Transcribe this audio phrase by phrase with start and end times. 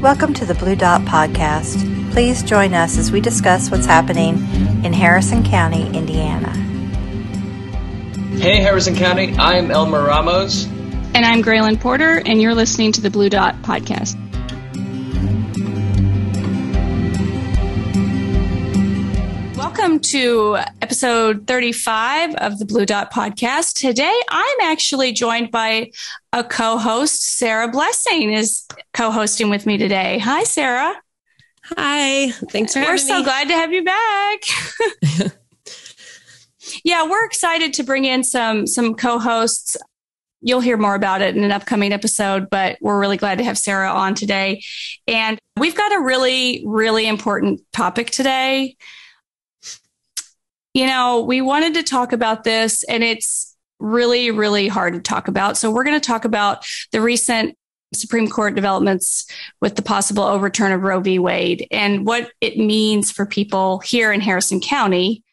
[0.00, 2.12] Welcome to the Blue Dot Podcast.
[2.12, 4.36] Please join us as we discuss what's happening
[4.84, 6.50] in Harrison County, Indiana.
[8.38, 10.66] Hey, Harrison County, I'm Elmer Ramos.
[11.14, 14.16] And I'm Graylin Porter, and you're listening to the Blue Dot Podcast.
[19.88, 23.72] Welcome to episode 35 of the Blue Dot Podcast.
[23.72, 25.92] Today, I'm actually joined by
[26.34, 27.22] a co-host.
[27.22, 30.18] Sarah Blessing is co-hosting with me today.
[30.18, 30.94] Hi, Sarah.
[31.74, 32.32] Hi.
[32.50, 33.24] Thanks for We're so me.
[33.24, 34.40] glad to have you back.
[36.84, 39.74] yeah, we're excited to bring in some some co-hosts.
[40.42, 43.56] You'll hear more about it in an upcoming episode, but we're really glad to have
[43.56, 44.62] Sarah on today.
[45.06, 48.76] And we've got a really, really important topic today.
[50.78, 55.26] You know, we wanted to talk about this, and it's really, really hard to talk
[55.26, 55.56] about.
[55.56, 57.56] So, we're going to talk about the recent
[57.92, 59.26] Supreme Court developments
[59.60, 61.18] with the possible overturn of Roe v.
[61.18, 65.24] Wade and what it means for people here in Harrison County.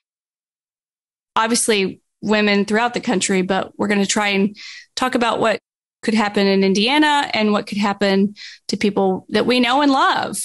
[1.35, 4.57] Obviously, women throughout the country, but we're going to try and
[4.95, 5.59] talk about what
[6.01, 8.33] could happen in Indiana and what could happen
[8.69, 10.37] to people that we know and love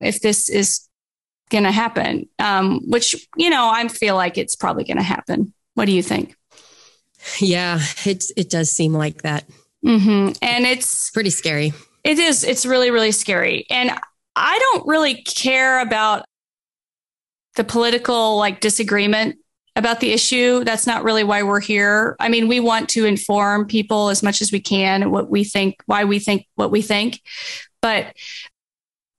[0.00, 0.88] if this is
[1.50, 5.52] going to happen, um, which, you know, I feel like it's probably going to happen.
[5.74, 6.36] What do you think?
[7.38, 9.44] Yeah, it it does seem like that.
[9.84, 10.32] Mm-hmm.
[10.42, 11.72] And it's Pretty scary.
[12.02, 12.44] It is.
[12.44, 13.66] It's really, really scary.
[13.70, 13.90] And
[14.36, 16.24] I don't really care about
[17.56, 19.36] the political like disagreement
[19.76, 20.64] about the issue.
[20.64, 22.16] That's not really why we're here.
[22.20, 25.76] I mean, we want to inform people as much as we can what we think,
[25.86, 27.20] why we think what we think.
[27.80, 28.14] But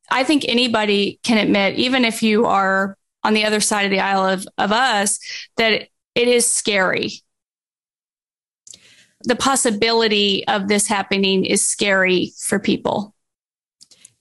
[0.10, 4.00] I think anybody can admit, even if you are on the other side of the
[4.00, 5.20] aisle of, of us,
[5.58, 7.24] that it is scary
[9.26, 13.14] the possibility of this happening is scary for people.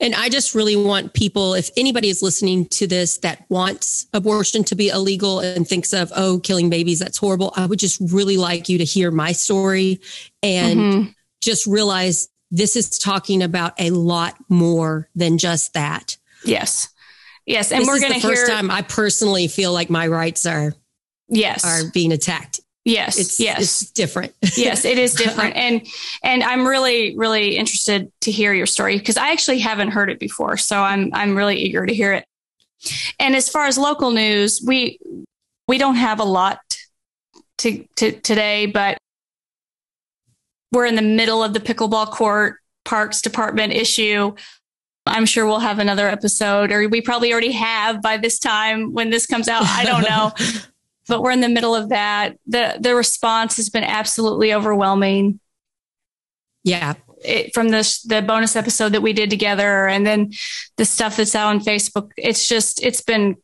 [0.00, 4.64] And I just really want people, if anybody is listening to this that wants abortion
[4.64, 7.52] to be illegal and thinks of, oh, killing babies, that's horrible.
[7.56, 10.00] I would just really like you to hear my story
[10.42, 11.10] and mm-hmm.
[11.40, 16.16] just realize this is talking about a lot more than just that.
[16.44, 16.88] Yes.
[17.46, 17.72] Yes.
[17.72, 18.36] And this we're going to hear.
[18.36, 20.72] First time I personally feel like my rights are.
[21.28, 21.64] Yes.
[21.64, 22.60] Are being attacked.
[22.84, 23.18] Yes.
[23.18, 23.60] It's, yes.
[23.60, 24.34] It's different.
[24.56, 25.56] yes, it is different.
[25.56, 25.84] And
[26.22, 30.20] and I'm really, really interested to hear your story because I actually haven't heard it
[30.20, 30.56] before.
[30.56, 32.24] So I'm I'm really eager to hear it.
[33.18, 35.00] And as far as local news, we
[35.66, 36.60] we don't have a lot
[37.58, 38.98] to, to today, but
[40.74, 44.34] we're in the middle of the pickleball court parks department issue.
[45.06, 49.10] I'm sure we'll have another episode, or we probably already have by this time when
[49.10, 49.64] this comes out.
[49.64, 50.32] I don't know.
[51.08, 52.36] but we're in the middle of that.
[52.46, 55.40] The the response has been absolutely overwhelming.
[56.62, 56.94] Yeah.
[57.24, 60.32] It, from the the bonus episode that we did together and then
[60.76, 63.36] the stuff that's out on Facebook, it's just it's been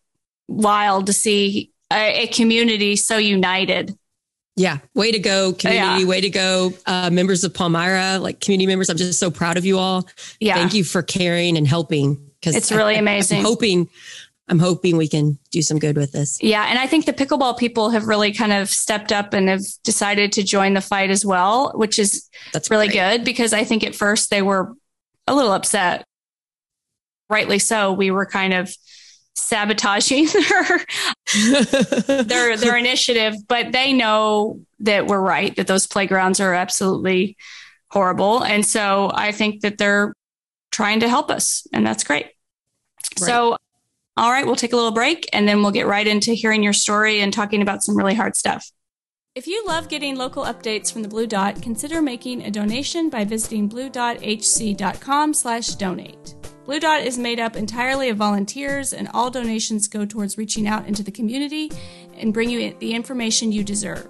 [0.49, 3.97] wild to see a, a community so united.
[4.61, 6.03] Yeah, way to go, community.
[6.03, 6.07] Yeah.
[6.07, 8.91] Way to go, uh, members of Palmyra, like community members.
[8.91, 10.07] I'm just so proud of you all.
[10.39, 13.39] Yeah, thank you for caring and helping because it's really I, amazing.
[13.39, 13.89] I'm hoping
[14.51, 16.43] I'm hoping we can do some good with this.
[16.43, 16.67] Yeah.
[16.69, 20.33] And I think the pickleball people have really kind of stepped up and have decided
[20.33, 23.19] to join the fight as well, which is That's really great.
[23.19, 24.75] good because I think at first they were
[25.29, 26.05] a little upset.
[27.31, 27.93] Rightly so.
[27.93, 28.75] We were kind of
[29.43, 36.55] sabotaging their, their, their initiative, but they know that we're right, that those playgrounds are
[36.55, 37.37] absolutely
[37.89, 38.43] horrible.
[38.43, 40.15] And so I think that they're
[40.71, 42.25] trying to help us and that's great.
[42.25, 43.27] Right.
[43.27, 43.57] So
[44.17, 46.75] all right, we'll take a little break and then we'll get right into hearing your
[46.75, 48.71] story and talking about some really hard stuff.
[49.35, 53.25] If you love getting local updates from the Blue Dot, consider making a donation by
[53.25, 56.40] visiting bluedothc.com/donate.
[56.71, 60.87] Blue Dot is made up entirely of volunteers, and all donations go towards reaching out
[60.87, 61.73] into the community
[62.17, 64.09] and bring you the information you deserve.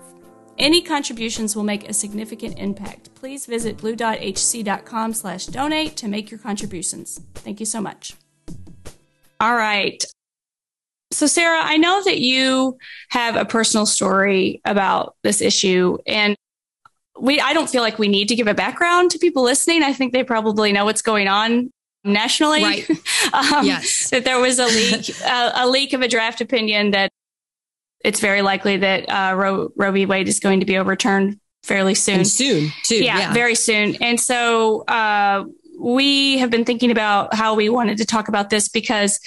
[0.59, 3.15] Any contributions will make a significant impact.
[3.15, 7.22] Please visit bluedothc.com/donate to make your contributions.
[7.36, 8.12] Thank you so much.
[9.41, 10.04] All right.
[11.12, 12.77] So, Sarah, I know that you
[13.09, 16.36] have a personal story about this issue, and
[17.18, 19.83] we I don't feel like we need to give a background to people listening.
[19.83, 21.72] I think they probably know what's going on
[22.04, 22.62] nationally.
[22.62, 22.91] Right.
[23.32, 24.10] um, yes.
[24.10, 27.10] That there was a leak, a, a, leak of a draft opinion that
[28.04, 30.06] it's very likely that uh, Roe, Roe v.
[30.06, 32.20] Wade is going to be overturned fairly soon.
[32.20, 32.97] And soon, too.
[32.97, 33.97] Yeah, yeah, very soon.
[33.97, 35.44] And so, uh,
[35.78, 39.18] we have been thinking about how we wanted to talk about this because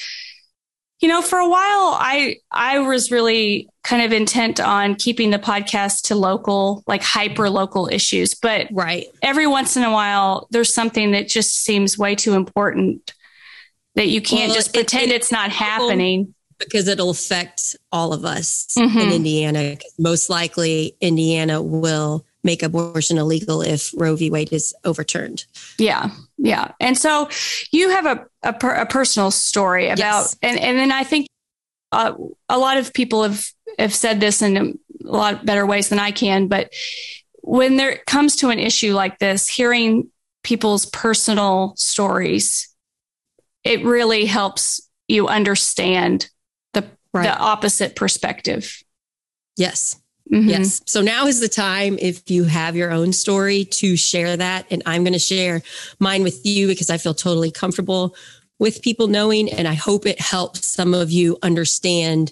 [1.03, 5.37] you know for a while i i was really kind of intent on keeping the
[5.37, 10.73] podcast to local like hyper local issues but right every once in a while there's
[10.73, 13.13] something that just seems way too important
[13.95, 16.33] that you can't Well, just pretend it- it's not happening.
[16.57, 19.01] because it'll affect all of us Mhm.
[19.01, 19.77] in Indiana.
[19.99, 24.29] Most likely, Indiana will make abortion illegal if Roe v.
[24.31, 25.45] Wade is overturned.
[25.77, 26.71] Yeah, yeah.
[26.79, 27.29] And so
[27.71, 30.37] you have a a, per, a personal story about, Yes.
[30.41, 31.27] and and then I think
[31.91, 32.13] uh,
[32.49, 33.45] a lot of people have
[33.79, 34.73] have said this in a
[35.07, 36.71] lot better ways than I can, but
[37.41, 40.09] when there comes to an issue like this, hearing
[40.43, 42.73] people's personal stories,
[43.63, 46.29] it really helps you understand
[46.73, 47.23] the Right.
[47.23, 48.81] the opposite perspective.
[49.57, 49.97] Yes.
[50.31, 50.49] Mhm.
[50.49, 50.81] Yes.
[50.85, 54.65] So now is the time if you have your own story to share that.
[54.71, 55.61] And I'm going to share
[55.99, 58.15] mine with you because I feel totally comfortable
[58.59, 59.51] with people knowing.
[59.51, 62.31] And I hope it helps some of you understand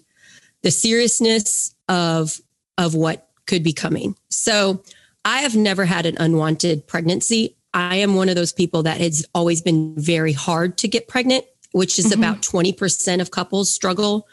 [0.62, 2.40] the seriousness of,
[2.78, 4.16] of what could be coming.
[4.30, 4.84] So
[5.26, 7.58] I have never had an unwanted pregnancy.
[7.74, 11.46] I am one of those people that has always been very hard to get pregnant,
[11.74, 12.14] which is Mhm.
[12.18, 14.28] about 20% of couples struggle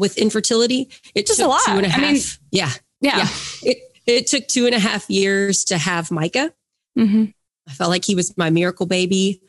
[0.00, 0.90] with infertility.
[1.14, 1.60] It Just took a lot.
[1.64, 2.12] two and a I half.
[2.12, 2.70] mean- yeah.
[3.00, 3.18] Yeah.
[3.18, 3.28] Yeah.
[3.62, 6.52] It, it took two and a half years to have Micah.
[6.96, 7.26] hmm
[7.68, 9.40] I felt like he was my miracle baby.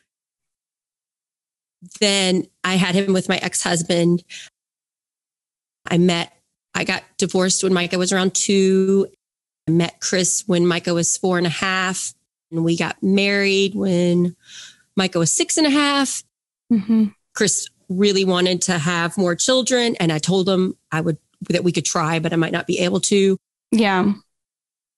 [1.99, 4.23] Then I had him with my ex husband.
[5.89, 6.31] I met,
[6.75, 9.07] I got divorced when Micah was around two.
[9.67, 12.13] I met Chris when Micah was four and a half.
[12.51, 14.35] And we got married when
[14.95, 16.23] Micah was six and a half.
[16.69, 19.95] hmm Chris really wanted to have more children.
[19.99, 21.17] And I told him I would,
[21.49, 23.37] that we could try, but I might not be able to.
[23.71, 24.13] Yeah.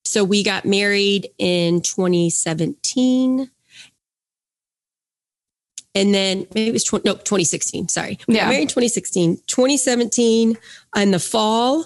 [0.05, 3.49] So we got married in 2017.
[5.95, 7.87] And then maybe it was 20, no, 2016.
[7.87, 8.17] Sorry.
[8.27, 9.37] We got married in 2016.
[9.47, 10.57] 2017,
[10.95, 11.85] in the fall,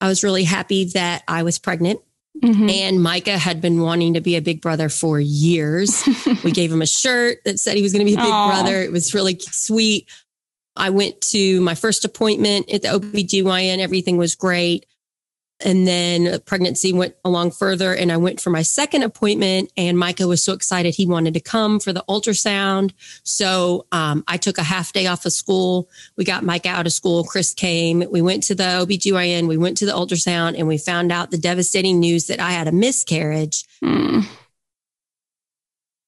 [0.00, 2.00] I was really happy that I was pregnant.
[2.42, 2.70] Mhm.
[2.70, 6.02] And Micah had been wanting to be a big brother for years.
[6.44, 8.50] we gave him a shirt that said he was going to be a big Aw.
[8.50, 8.82] brother.
[8.82, 10.08] It was really sweet.
[10.76, 13.78] I went to my first appointment at the OBGYN.
[13.78, 14.86] Everything was great.
[15.64, 20.26] And then pregnancy went along further and I went for my second appointment and Micah
[20.26, 22.92] was so excited he wanted to come for the ultrasound.
[23.22, 25.88] So um, I took a half day off of school.
[26.16, 27.22] We got Micah out of school.
[27.22, 28.02] Chris came.
[28.10, 29.46] We went to the OBGYN.
[29.46, 32.66] We went to the ultrasound and we found out the devastating news that I had
[32.66, 33.64] a miscarriage.
[33.84, 34.26] Mm.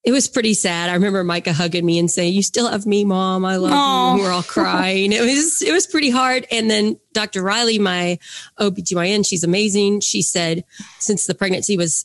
[0.05, 0.91] It was pretty sad.
[0.91, 3.45] I remember Micah hugging me and saying, "You still have me, mom.
[3.45, 4.17] I love Aw.
[4.17, 5.13] you." We're all crying.
[5.13, 6.47] it was it was pretty hard.
[6.51, 7.43] And then Dr.
[7.43, 8.19] Riley, my
[8.61, 10.01] OBGYN, she's amazing.
[10.01, 10.65] She said
[10.99, 12.05] since the pregnancy was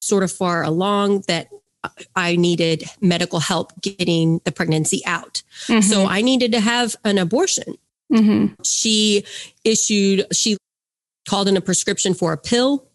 [0.00, 1.48] sort of far along that
[2.14, 5.42] I needed medical help getting the pregnancy out.
[5.68, 5.84] Mhm.
[5.84, 7.76] So I needed to have an abortion.
[8.12, 8.56] Mhm.
[8.64, 9.24] She
[9.62, 10.56] issued she
[11.28, 12.86] called in a prescription for a pill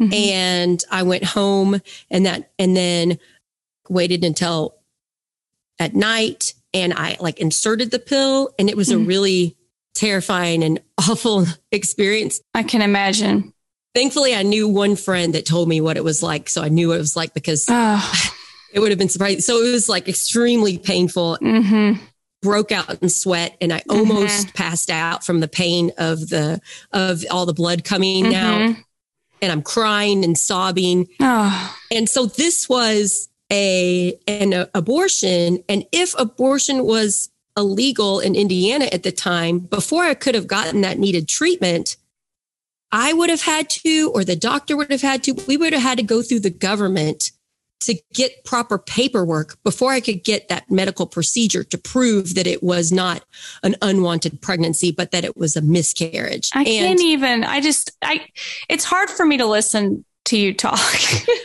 [0.00, 0.14] Mhm.
[0.14, 1.80] and I went home
[2.10, 3.18] and that and then
[3.90, 4.74] waited until
[5.78, 9.06] at night and I like inserted the pill and it was a Mhm.
[9.06, 9.56] really
[9.94, 12.40] terrifying and awful experience.
[12.54, 13.52] I can imagine.
[13.94, 16.88] Thankfully I knew one friend that told me what it was like so I knew
[16.88, 18.12] what it was like because Oh.
[18.72, 19.40] it would have been surprising.
[19.40, 21.92] So it was like extremely painful, hmm
[22.40, 26.60] broke out in sweat and I almost passed out from the pain of the
[26.92, 28.76] of all the blood coming out
[29.42, 31.76] and I'm crying and sobbing Oh.
[31.90, 39.02] And so this was a an abortion and if abortion was illegal in Indiana at
[39.02, 41.96] the time before I could have gotten that needed treatment
[42.92, 45.82] I would have had to or the doctor would have had to we would have
[45.82, 47.32] had to go through the government
[47.80, 52.62] to get proper paperwork before I could get that medical procedure to prove that it
[52.62, 53.24] was not
[53.62, 56.50] an unwanted pregnancy but that it was a miscarriage.
[56.54, 57.44] I can't even.
[57.44, 57.92] I just.
[58.02, 58.26] I.
[58.68, 60.78] It's hard for me to listen to you talk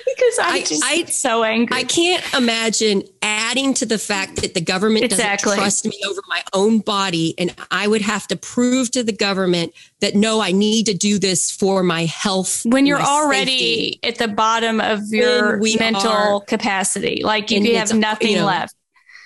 [0.05, 1.75] because I'm I- just I- so angry.
[1.77, 5.51] I can't imagine adding to the fact that the government Exactly.
[5.55, 7.33] doesn't trust me over my own body.
[7.37, 11.19] And I would have to prove to the government that no, I need to do
[11.19, 12.63] this for my health.
[12.65, 13.99] when you're already safety.
[14.03, 18.45] at the bottom of your mental are- capacity, like you And have nothing you know,
[18.45, 18.75] left.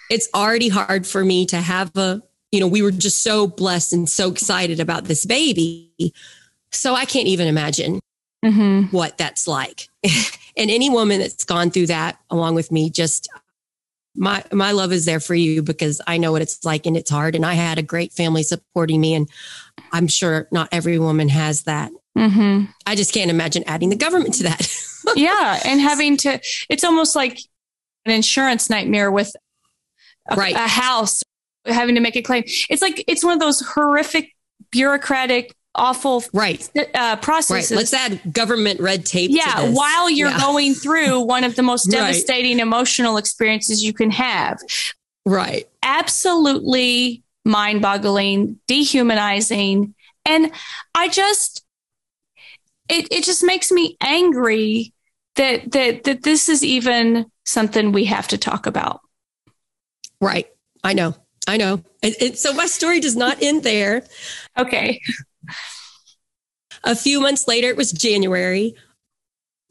[0.10, 2.22] It's already hard for me to have a,
[2.52, 5.92] you know, we were just so blessed and so excited about this baby.
[6.72, 8.00] So I can't even imagine
[8.52, 9.90] hmm what that's like.
[10.58, 13.28] and any woman that's gone through that along with me, just
[14.16, 17.10] my my love is there for you because I know what it's like and it's
[17.12, 17.36] hard.
[17.36, 19.30] And I had a great family supporting me, and
[19.92, 21.92] I'm sure not every woman has that.
[22.18, 24.68] hmm I just can't imagine adding the government to that.
[25.16, 26.40] yeah, and having to.
[26.70, 27.40] It's almost like
[28.06, 29.36] an insurance nightmare with
[30.30, 30.56] a, Right.
[30.56, 31.24] a house
[31.66, 32.44] having to make a claim.
[32.70, 34.32] It's like it's one of those horrific
[34.72, 37.22] bureaucratic, awful right, uh, right.
[37.22, 37.76] processes.
[37.78, 39.32] Let's add government red tape.
[39.32, 40.40] to yeah, while you're Yeah.
[40.40, 42.00] going through one of the most Right.
[42.00, 44.60] devastating emotional experiences you can have.
[45.26, 49.94] right, absolutely mind boggling, dehumanizing.
[50.26, 50.52] And
[50.94, 51.64] I just,
[52.90, 54.94] it, it just makes me angry
[55.36, 59.00] that, that, that this is even something we have to talk about.
[60.20, 60.48] Right.
[60.84, 61.16] I know.
[61.48, 61.82] I know.
[62.04, 64.04] And, and so my story does not end there.
[64.58, 65.00] Okay.
[66.84, 68.76] A few months later, it was January.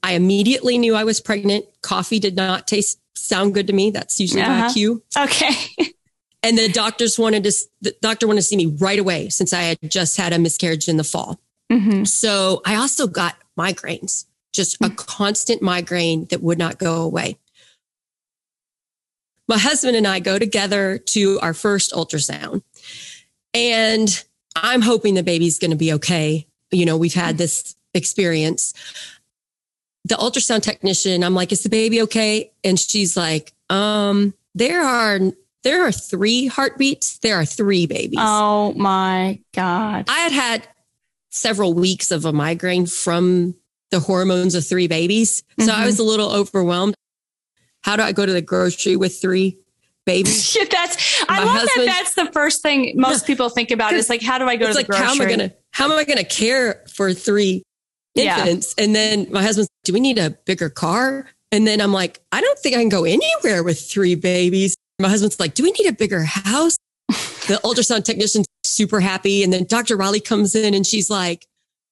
[0.03, 1.67] I immediately knew I was pregnant.
[1.83, 3.91] Coffee did not taste sound good to me.
[3.91, 4.69] That's usually uh-huh.
[4.69, 5.03] my cue.
[5.17, 5.55] Okay.
[6.43, 9.63] and the doctors wanted to, the doctor wanted to see me right away since I
[9.63, 11.41] had just had a miscarriage in the fall.
[11.73, 12.05] Mm-hmm.
[12.05, 14.93] So I also got migraines, just mm-hmm.
[14.93, 17.39] a constant migraine that would not go away.
[19.49, 22.63] My husband and I go together to our first ultrasound
[23.55, 24.25] and
[24.63, 26.47] I'm hoping the baby's going to be okay.
[26.71, 28.75] You know, we've had this experience.
[30.05, 32.53] The ultrasound technician, I'm like, is the baby okay?
[32.65, 35.19] And she's like, um, there are
[35.63, 37.19] there are three heartbeats.
[37.19, 38.21] There are three babies.
[38.21, 40.05] Oh my God.
[40.09, 40.69] I had had
[41.31, 43.57] several weeks of a migraine from
[43.91, 45.43] the hormones of three babies.
[45.59, 45.83] So mm-hmm.
[45.83, 46.95] I was a little overwhelmed.
[47.83, 49.59] How do I go to the grocery with three
[50.07, 50.57] babies?
[50.71, 54.23] that's I love husband, that that's the first thing most people think about is like
[54.23, 55.05] how do I go to the like, grocery?
[55.05, 57.63] How am I gonna how am I gonna care for three
[58.15, 58.75] infants?
[58.79, 58.85] Yeah.
[58.85, 61.29] And then my husband's do we need a bigger car?
[61.53, 64.77] And then I'm like, I don't think I can go anywhere with three babies.
[64.99, 66.77] My husband's like, do we need a bigger house?
[67.09, 69.43] the ultrasound technician's super happy.
[69.45, 69.97] And then Dr.
[69.97, 71.47] Raleigh comes in and she's like,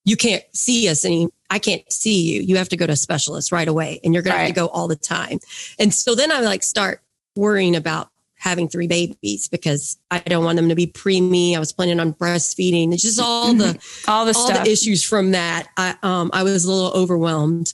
[0.04, 1.28] you can't see us any.
[1.50, 2.42] I can't see you.
[2.42, 4.40] You have to go to a specialist right away and you're going right.
[4.40, 5.38] to have to go all the time.
[5.78, 7.00] And so then I like start
[7.37, 11.57] worrying about having three babies because I don't want them to be preemie.
[11.57, 12.93] I was planning on breastfeeding.
[12.93, 14.64] It's just all the all the all stuff.
[14.64, 15.69] the issues from that.
[15.76, 17.73] I um I was a little overwhelmed.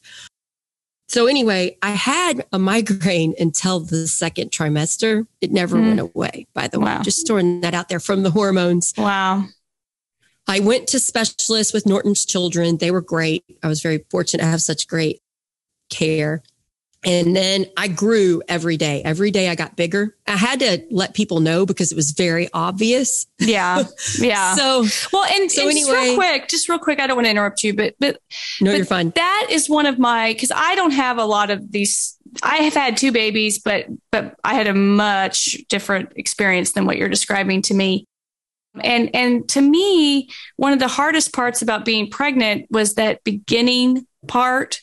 [1.09, 5.26] So anyway, I had a migraine until the second trimester.
[5.40, 5.88] It never mm.
[5.88, 6.99] went away, by the wow.
[6.99, 7.02] way.
[7.02, 8.95] Just throwing that out there from the hormones.
[8.97, 9.47] Wow.
[10.47, 12.76] I went to specialists with Norton's children.
[12.76, 13.45] They were great.
[13.61, 15.21] I was very fortunate to have such great
[15.90, 16.45] care.
[17.02, 19.02] And then I grew every day.
[19.02, 20.14] Every day I got bigger.
[20.26, 23.26] I had to let people know because it was very obvious.
[23.38, 23.85] Yeah.
[24.19, 24.54] Yeah.
[24.54, 27.30] so, well, and, so and anyway, real quick, just real quick, I don't want to
[27.30, 28.21] interrupt you, but, but,
[28.61, 29.11] no, but you're fine.
[29.11, 32.19] That is one of my, cause I don't have a lot of these.
[32.42, 36.97] I have had two babies, but, but I had a much different experience than what
[36.97, 38.04] you're describing to me.
[38.83, 44.07] And, and to me, one of the hardest parts about being pregnant was that beginning
[44.26, 44.80] part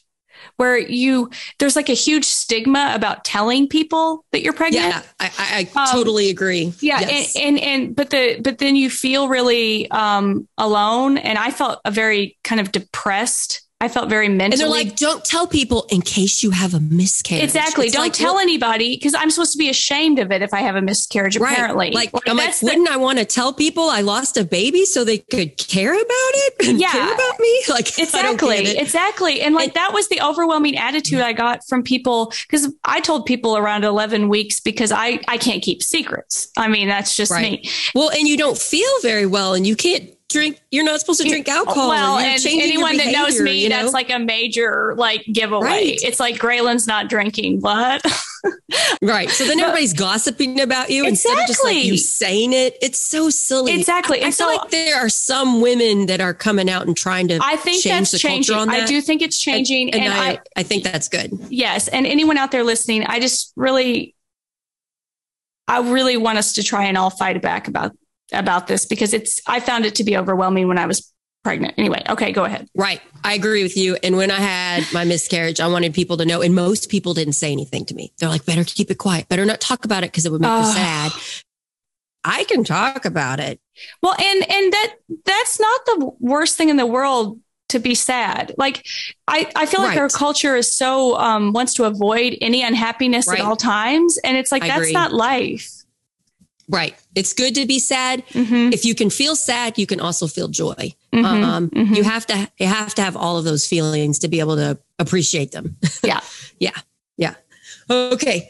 [0.57, 1.29] where you
[1.59, 4.87] there's like a huge stigma about telling people that you're pregnant.
[4.87, 6.73] Yeah, I, I um, totally agree.
[6.79, 7.35] Yeah, yes.
[7.35, 11.79] and, and, and but the but then you feel really um, alone, and I felt
[11.85, 14.63] a very kind of depressed I felt very mentally.
[14.63, 17.43] And they're like, don't tell people in case you have a miscarriage.
[17.43, 17.85] Exactly.
[17.85, 20.51] It's don't like, tell well, anybody because I'm supposed to be ashamed of it if
[20.51, 21.51] I have a miscarriage, right.
[21.51, 21.91] apparently.
[21.91, 25.03] Like, like I'm like, wouldn't I want to tell people I lost a baby so
[25.03, 27.63] they could care about it and yeah, care about me?
[27.69, 28.77] Like, exactly.
[28.77, 29.41] Exactly.
[29.41, 33.25] And like, and, that was the overwhelming attitude I got from people because I told
[33.25, 36.49] people around 11 weeks because I, I can't keep secrets.
[36.57, 37.61] I mean, that's just right.
[37.61, 37.69] me.
[37.93, 41.27] Well, and you don't feel very well and you can't drink you're not supposed to
[41.27, 41.89] drink alcohol.
[41.89, 43.81] Well and anyone that knows me you know?
[43.81, 45.67] that's like a major like giveaway.
[45.67, 45.99] Right.
[46.03, 48.01] it's like graylin's not drinking what?
[49.01, 49.29] Right.
[49.29, 51.09] So then everybody's gossiping about you exactly.
[51.09, 52.77] instead of just like you saying it.
[52.81, 53.73] It's so silly.
[53.73, 54.23] Exactly.
[54.23, 57.39] I, I feel like there are some women that are coming out and trying to
[57.41, 58.55] i think that's changing.
[58.55, 58.69] that.
[58.69, 61.31] i do think it's changing and, and, and I, I i think that's good.
[61.49, 61.87] Yes.
[61.87, 64.15] And anyone out there listening i just really
[65.67, 67.95] I really want us to try and all fight back about
[68.31, 71.75] about this because it's I found it to be overwhelming when I was pregnant.
[71.77, 72.67] Anyway, okay, go ahead.
[72.75, 73.01] Right.
[73.23, 73.97] I agree with you.
[74.03, 77.33] And when I had my miscarriage, I wanted people to know, and most people didn't
[77.33, 78.11] say anything to me.
[78.19, 80.49] They're like, better keep it quiet, better not talk about it because it would make
[80.49, 81.11] you sad.
[82.23, 83.61] I can talk about it.
[84.03, 88.53] Well, and and that that's not the worst thing in the world to be sad.
[88.57, 88.85] Like
[89.27, 89.99] I, I feel like right.
[89.99, 93.39] our culture is so um, wants to avoid any unhappiness right.
[93.39, 94.17] at all times.
[94.23, 94.93] And it's like I that's agree.
[94.93, 95.71] not life.
[96.69, 96.95] Right.
[97.15, 98.25] It's good to be sad.
[98.27, 98.73] Mm-hmm.
[98.73, 100.93] If you can feel sad, you can also feel joy.
[101.13, 101.25] Mm-hmm.
[101.25, 101.93] Um, mm-hmm.
[101.93, 104.77] You have to you have to have all of those feelings to be able to
[104.99, 105.77] appreciate them.
[106.03, 106.21] Yeah.
[106.59, 106.77] yeah.
[107.17, 107.35] Yeah.
[107.89, 108.49] Okay.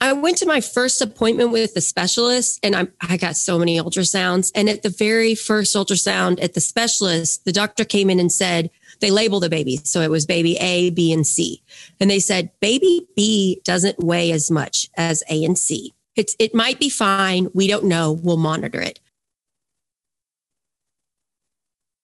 [0.00, 3.78] I went to my first appointment with the specialist and I, I got so many
[3.78, 4.52] ultrasounds.
[4.54, 8.70] And at the very first ultrasound at the specialist, the doctor came in and said,
[9.00, 9.76] they labeled the baby.
[9.84, 11.62] So it was baby A, B, and C.
[12.00, 15.94] And they said, baby B doesn't weigh as much as A and C.
[16.16, 17.48] It's, it might be fine.
[17.54, 18.12] We don't know.
[18.12, 19.00] We'll monitor it.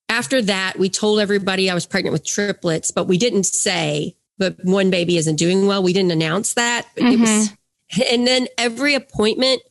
[0.08, 4.56] After that, we told everybody I was pregnant with triplets, but we didn't say, but
[4.62, 5.82] one baby isn't doing well.
[5.82, 6.86] We didn't announce that.
[6.96, 7.12] Mm-hmm.
[7.12, 7.56] It was,
[8.10, 9.62] and then every appointment,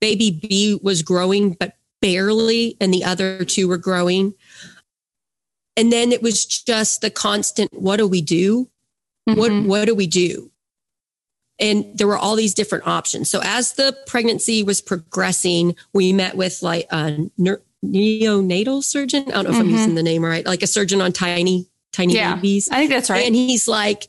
[0.00, 4.34] baby B was growing, but barely, and the other two were growing.
[5.76, 8.68] And then it was just the constant, what do we do?
[9.26, 9.38] Mm-hmm.
[9.38, 10.50] What what do we do?
[11.60, 13.30] And there were all these different options.
[13.30, 19.24] So as the pregnancy was progressing, we met with like a neonatal surgeon.
[19.28, 19.60] I don't know if mm-hmm.
[19.60, 22.68] I'm using the name right, like a surgeon on tiny, tiny yeah, babies.
[22.72, 23.24] I think that's right.
[23.24, 24.08] And he's like,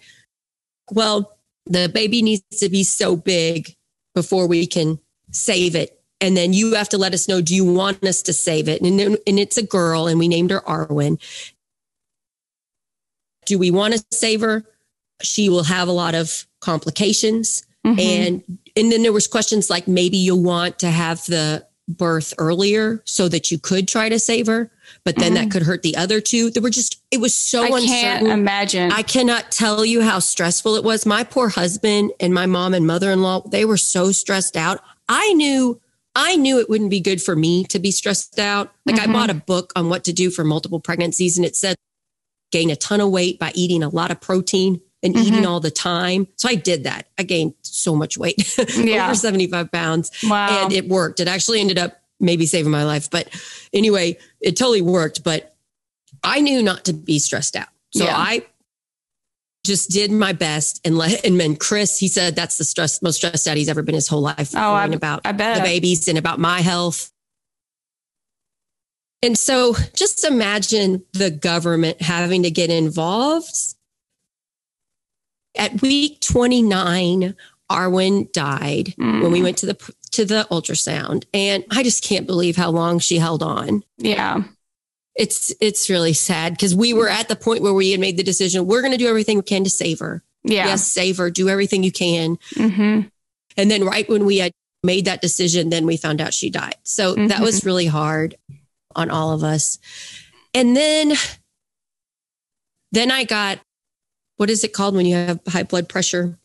[0.92, 1.38] well,
[1.68, 3.75] the baby needs to be so big
[4.16, 5.00] before we can
[5.32, 6.02] save it.
[6.22, 8.82] And then you have to let us know, do you want us to save it?
[8.82, 11.22] And, and it's a girl, and we named her Arwen.
[13.46, 14.64] Do we want to save her?
[15.22, 17.63] She will have a lot of complications.
[17.86, 18.00] Mm-hmm.
[18.00, 23.01] And and then there was questions like maybe you'll want to have the birth earlier
[23.05, 24.72] so that you could try to save her,
[25.03, 25.36] but then mm.
[25.36, 26.50] that could hurt the other two.
[26.50, 27.88] There were just, it was so I uncertain.
[27.88, 28.91] can't imagine.
[28.91, 31.05] I cannot tell you how stressful it was.
[31.05, 34.79] My poor husband and my mom and mother in law, they were so stressed out.
[35.07, 35.79] I knew,
[36.15, 38.74] I knew it wouldn't be good for me to be stressed out.
[38.86, 39.12] Like mm-hmm.
[39.12, 41.75] I bought a book on what to do for multiple pregnancies and it said
[42.51, 45.28] gain a ton of weight by eating a lot of protein and mm-hmm.
[45.28, 46.28] eating all the time.
[46.36, 47.08] So I did that.
[47.18, 49.06] I gained so much weight, yeah.
[49.06, 50.12] over 75 pounds.
[50.24, 50.64] Wow.
[50.64, 51.20] And it worked.
[51.20, 53.10] It actually ended up maybe saving my life.
[53.10, 53.30] But
[53.72, 55.24] anyway, it totally worked.
[55.24, 55.56] But
[56.24, 57.68] I knew not to be stressed out.
[57.94, 58.18] So yeah.
[58.18, 58.46] I
[59.64, 63.18] just did my best and let and then Chris, he said that's the stress most
[63.18, 64.54] stressed out he's ever been his whole life.
[64.56, 65.58] Oh, I, about I bet.
[65.58, 67.12] the babies and about my health.
[69.24, 73.76] And so just imagine the government having to get involved
[75.58, 77.36] at week 29,
[77.72, 79.22] Arwen died mm.
[79.22, 83.00] when we went to the to the ultrasound and I just can't believe how long
[83.00, 83.84] she held on.
[83.98, 84.44] Yeah.
[85.16, 88.24] It's it's really sad because we were at the point where we had made the
[88.24, 90.24] decision we're going to do everything we can to save her.
[90.44, 90.68] Yeah.
[90.68, 92.38] Yes, save her, do everything you can.
[92.54, 93.08] Mm-hmm.
[93.58, 94.52] And then right when we had
[94.84, 96.76] made that decision, then we found out she died.
[96.84, 97.28] So mm-hmm.
[97.28, 98.36] that was really hard
[98.96, 99.80] on all of us.
[100.54, 101.13] And then
[102.91, 103.60] then I got
[104.38, 106.38] what is it called when you have high blood pressure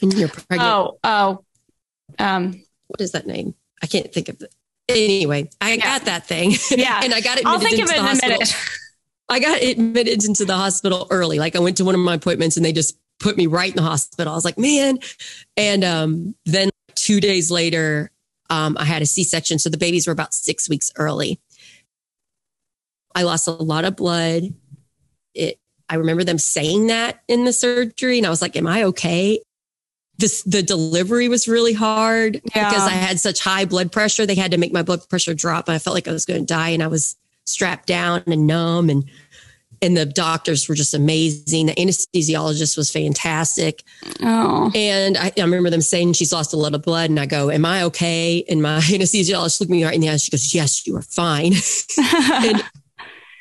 [0.00, 0.62] and you're pregnant?
[0.62, 1.44] Oh, oh,
[2.18, 3.54] um, what is that name?
[3.82, 4.54] I can't think of it.
[4.88, 5.84] Anyway, I yeah.
[5.84, 6.54] got that thing.
[6.70, 7.46] Yeah, and I got it.
[7.46, 8.36] I'll think of it in hospital.
[8.36, 8.56] a minute.
[9.28, 11.38] I got admitted into the hospital early.
[11.38, 13.76] Like I went to one of my appointments and they just put me right in
[13.76, 14.32] the hospital.
[14.32, 14.98] I was like, man.
[15.56, 18.10] And um, then two days later,
[18.48, 19.58] um, I had a C section.
[19.58, 21.40] So the babies were about six weeks early.
[23.14, 24.54] I lost a lot of blood.
[25.34, 25.58] It
[25.88, 29.40] I remember them saying that in the surgery, and I was like, "Am I okay?"
[30.18, 32.68] This the delivery was really hard yeah.
[32.68, 34.26] because I had such high blood pressure.
[34.26, 36.40] They had to make my blood pressure drop, and I felt like I was going
[36.40, 39.04] to die, and I was strapped down and numb, and
[39.82, 41.66] and the doctors were just amazing.
[41.66, 43.82] The anesthesiologist was fantastic.
[44.22, 44.70] Oh.
[44.74, 47.10] And I, I, remember them saying she's lost a lot of blood.
[47.10, 48.44] And I go, Am I okay?
[48.48, 50.16] And my anesthesiologist looked me right in the eye.
[50.16, 51.52] She goes, Yes, you are fine.
[52.32, 52.64] and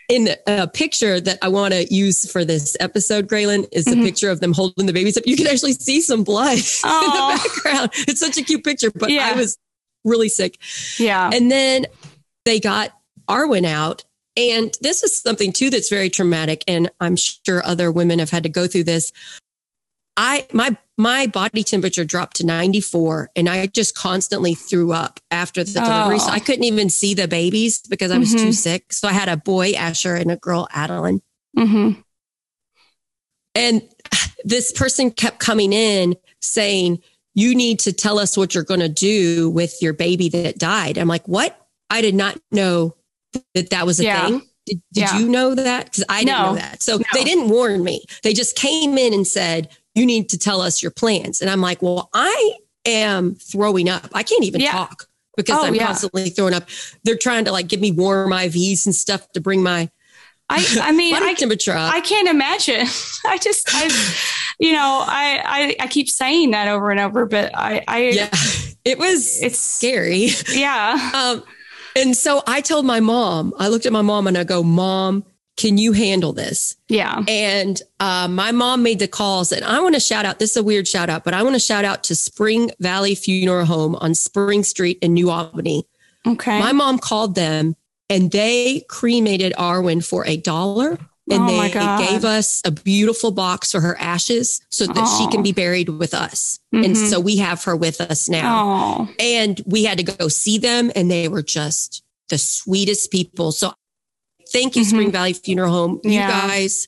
[0.08, 4.02] in a picture that I want to use for this episode, Graylin, is mm-hmm.
[4.02, 5.28] a picture of them holding the babies up.
[5.28, 7.92] You can actually see some blood in the background.
[8.08, 9.28] It's such a cute picture, but yeah.
[9.28, 9.58] I was
[10.06, 10.58] really sick.
[10.98, 11.30] Yeah.
[11.32, 11.86] And then
[12.46, 12.92] they got
[13.30, 14.06] Arwen out.
[14.38, 16.64] And this is something too that's very traumatic.
[16.68, 19.12] And I'm sure other women have had to go through this.
[20.18, 25.64] I my my body temperature dropped to 94 and I just constantly threw up after
[25.64, 26.16] the delivery.
[26.16, 26.18] Oh.
[26.18, 28.48] So I couldn't even see the babies because I was mm-hmm.
[28.48, 28.92] too sick.
[28.92, 31.22] So I had a boy, Asher, and a girl, Adeline.
[31.56, 32.02] Mm-hmm.
[33.54, 33.82] And
[34.44, 37.00] this person kept coming in saying,
[37.36, 40.98] You need to tell us what you're going to do with your baby that died.
[40.98, 41.60] I'm like, What?
[41.92, 42.96] I did not know
[43.54, 44.26] that that was a yeah.
[44.26, 44.42] thing.
[44.66, 45.20] Did, did yeah.
[45.20, 45.86] you know that?
[45.86, 46.46] Because I didn't no.
[46.48, 46.84] know that.
[46.84, 47.04] So no.
[47.14, 48.04] they didn't warn me.
[48.24, 51.42] They just came in and said, you need to tell us your plans.
[51.42, 52.54] And I'm like, well, I
[52.86, 54.08] am throwing up.
[54.14, 54.72] I can't even yeah.
[54.72, 55.88] talk because oh, I'm yeah.
[55.88, 56.70] constantly throwing up.
[57.04, 59.90] They're trying to like give me warm IVs and stuff to bring my
[60.50, 61.94] I, I mean, I, temperature up.
[61.94, 62.88] I can't imagine.
[63.26, 63.86] I just, I,
[64.60, 68.30] you know, I, I, I keep saying that over and over, but I, I, yeah,
[68.86, 70.30] it was, it's scary.
[70.50, 71.12] Yeah.
[71.14, 71.44] Um,
[71.96, 75.26] and so I told my mom, I looked at my mom and I go, mom,
[75.58, 76.78] can you handle this?
[76.88, 77.24] Yeah.
[77.28, 80.40] And uh, my mom made the calls, and I want to shout out.
[80.40, 83.16] This is a weird shout out, but I want to shout out to Spring Valley
[83.16, 85.88] Funeral Home on Spring Street in New Albany.
[86.26, 86.60] Okay.
[86.60, 87.76] My mom called them,
[88.10, 90.98] and they cremated Arwen for a dollar.
[91.30, 91.72] And oh they
[92.08, 95.20] gave us a beautiful box for her ashes so that oh.
[95.20, 96.58] she can be buried with us.
[96.74, 96.86] Mm-hmm.
[96.86, 98.64] And so we have her with us now.
[98.64, 99.10] Oh.
[99.20, 103.52] And we had to go see them, and they were just the sweetest people.
[103.52, 103.74] So
[104.52, 104.90] Thank you, mm-hmm.
[104.90, 106.00] Spring Valley Funeral Home.
[106.04, 106.88] You guys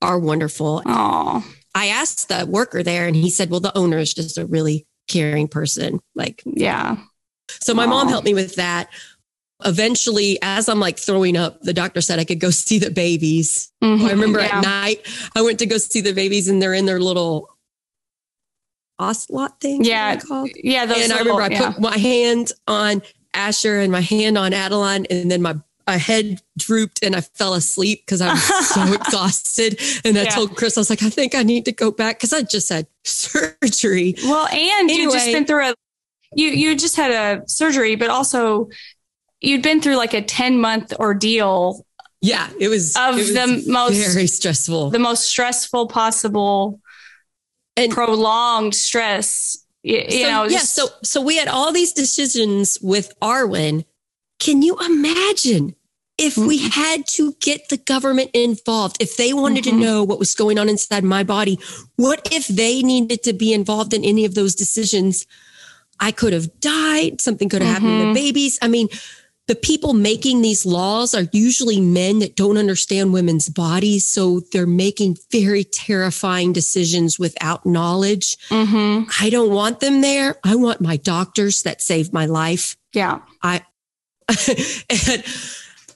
[0.00, 0.82] are wonderful.
[0.86, 4.46] Oh, I asked the worker there, and he said, "Well, the owner is just a
[4.46, 6.96] really caring person." Like, yeah.
[7.60, 7.90] So my Aww.
[7.90, 8.88] mom helped me with that.
[9.64, 13.72] Eventually, as I'm like throwing up, the doctor said I could go see the babies.
[13.82, 14.06] Mm-hmm.
[14.06, 14.58] I remember yeah.
[14.58, 17.48] at night, I went to go see the babies and they're in their little
[18.98, 19.84] isolette thing.
[19.84, 20.20] Yeah.
[20.54, 20.82] Yeah.
[20.82, 21.72] and little, I remember I yeah.
[21.72, 23.02] put my hand on
[23.34, 27.54] Asher and my hand on Adeline and then my a head drooped and I fell
[27.54, 29.80] asleep because I was so exhausted.
[30.04, 30.30] And I yeah.
[30.30, 32.68] told Chris, I was like, I think I need to go back because I just
[32.68, 34.14] had surgery.
[34.22, 35.74] Well, and anyway, you just been through a
[36.34, 38.68] you you just had a surgery, but also
[39.40, 41.84] you'd been through like a 10 month ordeal.
[42.20, 46.80] Yeah, it was of it was the most very stressful, the most stressful possible
[47.76, 49.58] and prolonged stress.
[49.82, 50.60] You, you know, yeah.
[50.60, 53.84] So so we had all these decisions with Arwen
[54.42, 55.76] can you imagine
[56.18, 56.80] if we mm-hmm.
[56.80, 59.78] had to get the government involved, if they wanted mm-hmm.
[59.78, 61.60] to know what was going on inside my body,
[61.94, 65.26] what if they needed to be involved in any of those decisions?
[66.00, 67.20] I could have died.
[67.20, 67.86] Something could have mm-hmm.
[67.86, 68.14] happened to mm-hmm.
[68.14, 68.58] babies.
[68.60, 68.88] I mean,
[69.46, 74.04] the people making these laws are usually men that don't understand women's bodies.
[74.04, 78.36] So they're making very terrifying decisions without knowledge.
[78.48, 79.08] Mm-hmm.
[79.20, 80.36] I don't want them there.
[80.42, 82.76] I want my doctors that saved my life.
[82.92, 83.20] Yeah.
[83.42, 83.62] I,
[85.08, 85.24] and,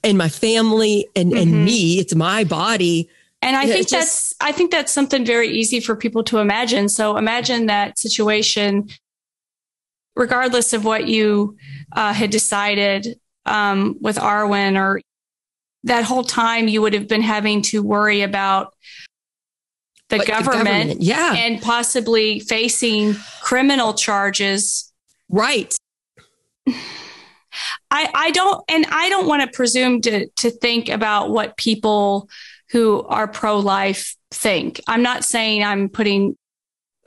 [0.04, 1.42] and my family and, mm-hmm.
[1.42, 1.98] and me.
[1.98, 3.08] It's my body.
[3.42, 6.88] And I think just, that's I think that's something very easy for people to imagine.
[6.88, 8.88] So imagine that situation,
[10.14, 11.56] regardless of what you
[11.92, 15.00] uh, had decided um, with Arwen, or
[15.84, 18.74] that whole time you would have been having to worry about
[20.08, 24.92] the, government, the government, yeah, and possibly facing criminal charges,
[25.28, 25.76] right?
[27.96, 32.28] I, I don't, and I don't want to presume to, to think about what people
[32.70, 34.82] who are pro life think.
[34.86, 36.36] I'm not saying I'm putting,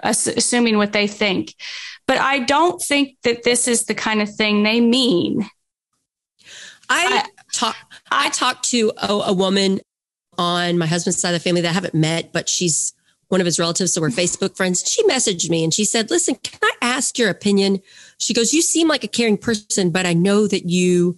[0.01, 1.53] assuming what they think,
[2.07, 5.47] but I don't think that this is the kind of thing they mean.
[6.89, 7.75] I, I talk,
[8.09, 9.81] I talked to a, a woman
[10.39, 12.93] on my husband's side of the family that I haven't met, but she's
[13.27, 13.93] one of his relatives.
[13.93, 14.89] So we're Facebook friends.
[14.89, 17.83] She messaged me and she said, listen, can I ask your opinion?
[18.19, 21.17] She goes, you seem like a caring person, but I know that you,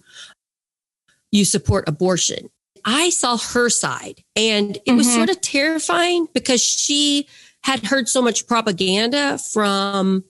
[1.30, 2.48] you support abortion.
[2.84, 4.96] I saw her side and it mm-hmm.
[4.96, 7.28] was sort of terrifying because she
[7.62, 10.24] had heard so much propaganda from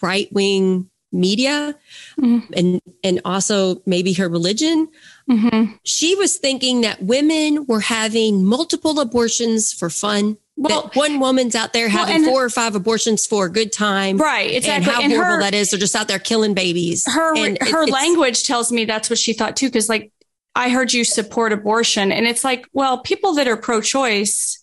[0.00, 1.76] right wing media
[2.18, 2.52] mm-hmm.
[2.54, 4.88] and and also maybe her religion
[5.30, 5.72] mm-hmm.
[5.84, 11.72] she was thinking that women were having multiple abortions for fun well, one woman's out
[11.72, 14.18] there having well, four or five abortions for a good time.
[14.18, 14.54] Right.
[14.54, 14.74] Exactly.
[14.74, 15.70] And how and horrible her, that is.
[15.70, 17.10] They're just out there killing babies.
[17.10, 19.70] Her, and her language tells me that's what she thought too.
[19.70, 20.12] Cause like
[20.54, 24.62] I heard you support abortion and it's like, well, people that are pro choice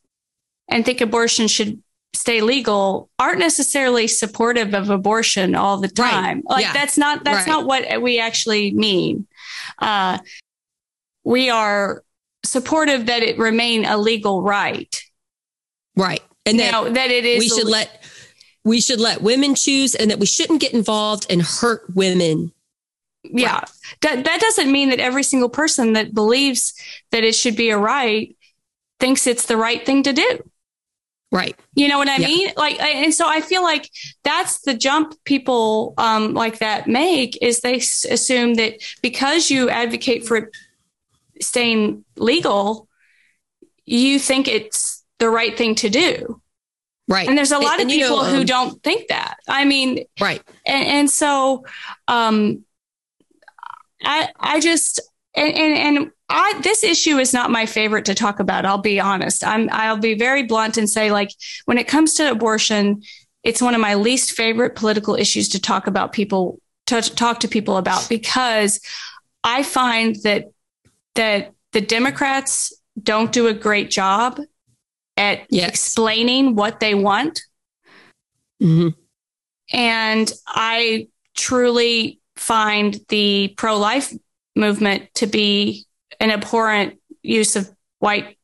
[0.67, 1.82] and think abortion should
[2.13, 6.38] stay legal aren't necessarily supportive of abortion all the time.
[6.38, 6.49] Right.
[6.49, 6.73] Like yeah.
[6.73, 7.47] that's not, that's right.
[7.47, 9.25] not what we actually mean.
[9.80, 10.19] Uh,
[11.23, 12.04] we are
[12.45, 15.04] supportive that it remain a legal right
[15.99, 16.21] Right.
[16.45, 18.03] And that, that it is we should let
[18.63, 22.53] we should let women choose and that we shouldn't get involved and hurt women.
[23.23, 23.55] Yeah.
[23.55, 23.69] Right.
[24.01, 26.73] That that doesn't mean that every single person that believes
[27.12, 28.35] that it should be a right
[28.99, 30.49] thinks it's the right thing to do.
[31.31, 31.55] Right.
[31.75, 32.27] You know what I yeah.
[32.27, 32.51] mean?
[32.57, 33.89] Like, and so I feel like
[34.23, 39.69] that's the jump people um, like that make is they s- assume that because you
[39.69, 40.49] advocate for it
[41.39, 42.88] staying legal,
[43.85, 46.41] you think it's the right thing to do.
[47.08, 47.27] Right.
[47.27, 49.38] And there's a lot and, of people know, um, who don't think that.
[49.47, 50.43] I mean, right.
[50.65, 51.65] And, and so,
[52.08, 52.63] um,
[54.03, 55.01] I, I just,
[55.36, 58.65] and, and, and I, this issue is not my favorite to talk about.
[58.65, 59.45] I'll be honest.
[59.45, 61.32] I'm, I'll be very blunt and say, like,
[61.65, 63.01] when it comes to abortion,
[63.43, 67.47] it's one of my least favorite political issues to talk about people, to talk to
[67.47, 68.79] people about because
[69.43, 70.51] I find that,
[71.15, 74.39] that the Democrats don't do a great job
[75.19, 75.69] at yes.
[75.69, 77.41] explaining what they want.
[78.63, 78.89] Mm-hmm.
[79.71, 84.13] And I truly find the pro life
[84.55, 85.86] movement to be
[86.19, 88.38] an abhorrent use of white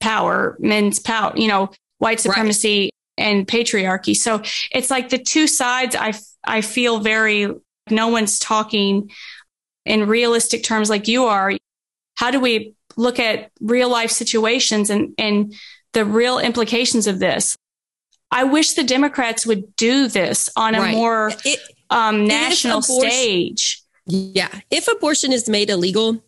[0.00, 3.24] power, men's power, you know, white supremacy right.
[3.24, 4.16] and patriarchy.
[4.16, 7.48] So it's like the two sides I, I feel very,
[7.90, 9.10] no one's talking
[9.84, 11.52] in realistic terms like you are.
[12.16, 15.54] How do we look at real life situations and, and
[15.98, 17.56] the real implications of this.
[18.30, 20.94] I wish the Democrats would do this on a right.
[20.94, 21.58] more it,
[21.90, 23.82] um, national abortion, stage.
[24.06, 24.48] Yeah.
[24.70, 26.22] If abortion is made illegal,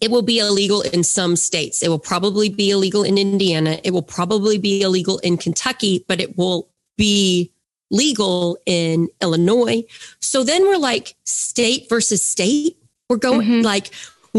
[0.00, 1.82] it will be illegal in some states.
[1.82, 3.78] It will probably be illegal in Indiana.
[3.84, 7.52] It will probably be illegal in Kentucky, but it will be
[7.90, 9.84] legal in Illinois.
[10.20, 12.78] So then we're like state versus state.
[13.10, 13.60] We're going mm-hmm.
[13.60, 13.90] like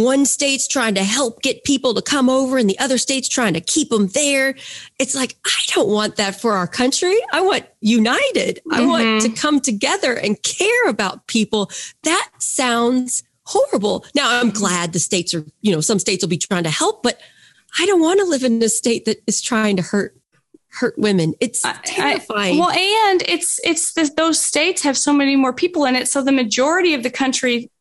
[0.04, 3.54] one state's trying to help get people to come over and the other state's trying
[3.54, 4.56] to keep them there.
[5.00, 7.16] It's like, I don't want that for our country.
[7.32, 8.58] I want united.
[8.58, 8.74] Mm-hmm.
[8.74, 9.34] I want mm-hmm.
[9.34, 11.72] to come together and care about people.
[12.04, 14.06] That sounds horrible.
[14.14, 17.02] Now I'm glad the states are, you know, some states will be trying to help,
[17.04, 17.20] but
[17.80, 20.16] I don't want to live in a state that is trying to hurt
[20.70, 21.34] hurt women.
[21.40, 22.58] It's terrifying.
[22.58, 26.08] I, well, and it's it's the, those states have so many more people in it,
[26.08, 27.72] so the majority of the country,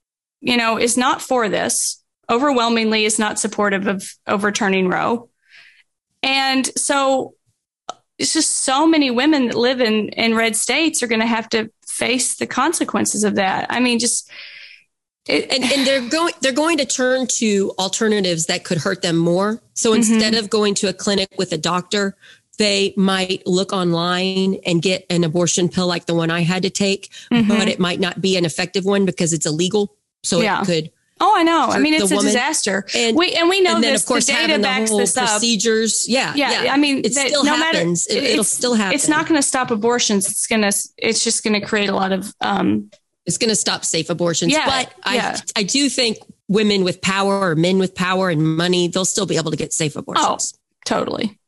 [0.40, 5.28] you know, is not for this overwhelmingly is not supportive of overturning Roe.
[6.22, 7.34] And so
[8.18, 11.48] it's just so many women that live in, in red states are going to have
[11.50, 13.66] to face the consequences of that.
[13.70, 14.30] I mean, just.
[15.28, 19.16] It, and, and they're going they're going to turn to alternatives that could hurt them
[19.16, 19.60] more.
[19.74, 19.96] So mm-hmm.
[19.96, 20.44] instead mm-hmm.
[20.44, 22.16] of going to a clinic with a doctor,
[22.58, 26.70] they might look online and get an abortion pill like the one I had to
[26.70, 27.48] take, mm-hmm.
[27.48, 29.96] but it might not be an effective one because it's illegal.
[30.22, 30.62] So yeah.
[30.62, 31.68] it could Oh, I know.
[31.70, 32.26] I mean, it's a woman.
[32.26, 32.84] disaster.
[32.94, 34.02] And we and we know and this.
[34.02, 36.06] Of course, the data backs the this procedures.
[36.08, 36.72] Yeah, yeah, yeah.
[36.74, 38.06] I mean, it still no happens.
[38.08, 38.94] Matter, it, will still happen.
[38.94, 40.30] It's not going to stop abortions.
[40.30, 40.72] It's going to.
[40.98, 42.34] It's just going to create a lot of.
[42.40, 42.90] um
[43.24, 44.52] It's going to stop safe abortions.
[44.52, 45.38] Yeah, but yeah.
[45.56, 49.26] I I do think women with power or men with power and money, they'll still
[49.26, 50.54] be able to get safe abortions.
[50.54, 51.38] Oh, totally.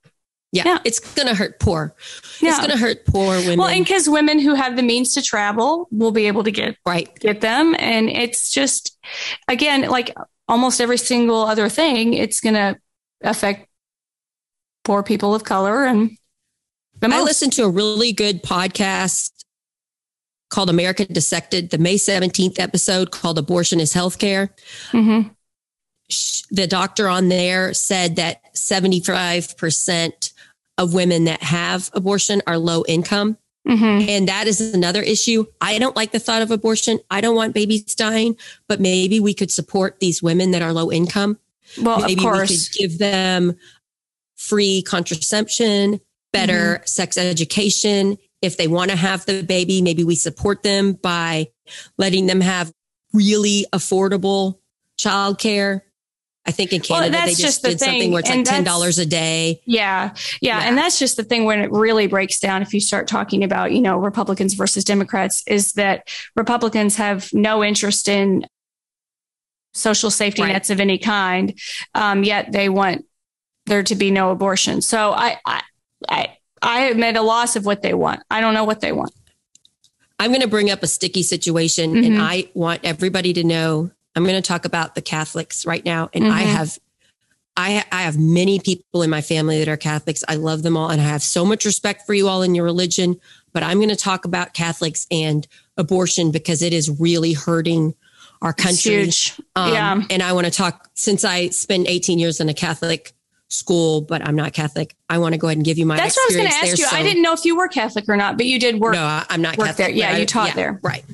[0.50, 0.78] Yeah, yeah.
[0.84, 1.94] it's going to hurt poor.
[2.40, 2.50] Yeah.
[2.50, 3.58] It's going to hurt poor women.
[3.58, 6.76] Well, and because women who have the means to travel will be able to get
[6.86, 8.96] right get them, and it's just
[9.46, 10.14] again like
[10.48, 12.78] almost every single other thing, it's going to
[13.22, 13.68] affect
[14.84, 15.84] poor people of color.
[15.84, 16.16] And
[17.02, 19.32] I listened to a really good podcast
[20.48, 24.48] called America Dissected, the May 17th episode called Abortion is Healthcare.
[24.92, 25.28] Mm-hmm.
[26.50, 30.27] The doctor on there said that 75%
[30.78, 33.36] of women that have abortion are low income.
[33.66, 34.08] Mm-hmm.
[34.08, 35.44] And that is another issue.
[35.60, 37.00] I don't like the thought of abortion.
[37.10, 38.36] I don't want babies dying,
[38.66, 41.38] but maybe we could support these women that are low income.
[41.82, 43.56] Well, maybe we could give them
[44.36, 46.00] free contraception,
[46.32, 46.86] better mm-hmm.
[46.86, 48.16] sex education.
[48.40, 51.48] If they want to have the baby, maybe we support them by
[51.98, 52.72] letting them have
[53.12, 54.60] really affordable
[54.98, 55.82] childcare.
[56.48, 57.88] I think in Canada well, they just, just the did thing.
[57.88, 59.60] something where it's and like ten dollars a day.
[59.66, 62.62] Yeah, yeah, yeah, and that's just the thing when it really breaks down.
[62.62, 67.62] If you start talking about you know Republicans versus Democrats, is that Republicans have no
[67.62, 68.46] interest in
[69.74, 70.54] social safety right.
[70.54, 71.52] nets of any kind,
[71.94, 73.04] um, yet they want
[73.66, 74.80] there to be no abortion.
[74.80, 75.62] So I, I,
[76.08, 78.22] I, I am at a loss of what they want.
[78.30, 79.12] I don't know what they want.
[80.18, 82.04] I'm going to bring up a sticky situation, mm-hmm.
[82.04, 86.10] and I want everybody to know I'm going to talk about the Catholics right now.
[86.12, 86.32] And mm-hmm.
[86.32, 86.76] I have,
[87.56, 90.24] I, I have many people in my family that are Catholics.
[90.26, 90.90] I love them all.
[90.90, 93.20] And I have so much respect for you all in your religion.
[93.52, 97.94] But I'm going to talk about Catholics and abortion because it is really hurting
[98.42, 99.08] our country.
[99.54, 100.02] Um, yeah.
[100.10, 103.12] And I want to talk, since I spent 18 years in a Catholic
[103.46, 104.96] school, but I'm not Catholic.
[105.08, 105.96] I want to go ahead and give you my.
[105.96, 106.84] That's what I was going to ask there, you.
[106.86, 106.96] So.
[106.96, 108.94] I didn't know if you were Catholic or not, but you did work.
[108.94, 109.76] No, I'm not Catholic.
[109.76, 109.90] There.
[109.90, 110.80] Yeah, I, you taught yeah, there.
[110.82, 111.04] Right.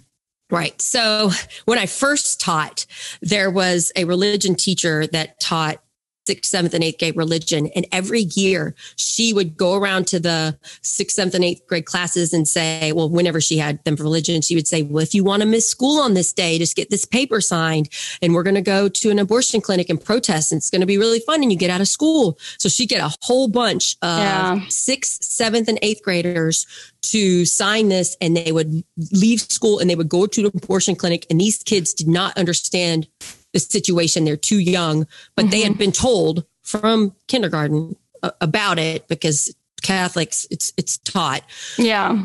[0.51, 0.81] Right.
[0.81, 1.31] So
[1.65, 2.87] when I first taught,
[3.23, 5.83] there was a religion teacher that taught
[6.27, 7.69] sixth, seventh, and eighth grade religion.
[7.75, 12.33] And every year she would go around to the sixth, seventh, and eighth grade classes
[12.33, 15.25] and say, well, whenever she had them for religion, she would say, well, if you
[15.25, 17.89] want to miss school on this day, just get this paper signed
[18.23, 20.53] and we're going to go to an abortion clinic and protest.
[20.53, 22.39] And it's going to be really fun and you get out of school.
[22.59, 24.61] So she get a whole bunch of yeah.
[24.69, 26.67] sixth, seventh, and eighth graders
[27.03, 28.83] to sign this and they would
[29.13, 31.27] leave school and they would go to an abortion clinic.
[31.29, 33.07] And these kids did not understand
[33.55, 34.27] the situation.
[34.27, 35.51] They're too young, but mm-hmm.
[35.51, 35.79] they had mm-hmm.
[35.79, 41.43] been told from kindergarten uh, about it because Catholics, it's it's taught.
[41.79, 42.25] Yeah,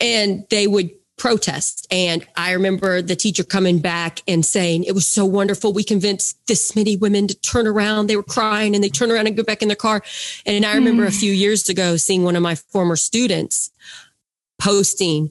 [0.00, 1.86] and they would protest.
[1.90, 5.72] And I remember the teacher coming back and saying, it was so wonderful.
[5.72, 8.08] We convinced this many women to turn around.
[8.08, 10.02] They were crying and they turn around and go back in their car.
[10.46, 11.08] And I remember mm.
[11.08, 13.70] a few years ago seeing one of my former students
[14.58, 15.30] posting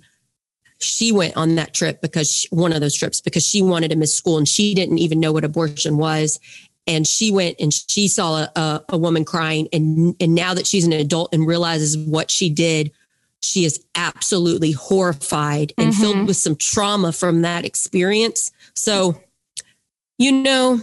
[0.83, 3.97] she went on that trip because she, one of those trips because she wanted to
[3.97, 6.39] miss school and she didn't even know what abortion was
[6.87, 10.67] and she went and she saw a, a, a, woman crying and and now that
[10.67, 12.91] she's an adult and realizes what she did
[13.41, 16.01] she is absolutely horrified and mm-hmm.
[16.01, 19.19] filled with some trauma from that experience so
[20.17, 20.79] you know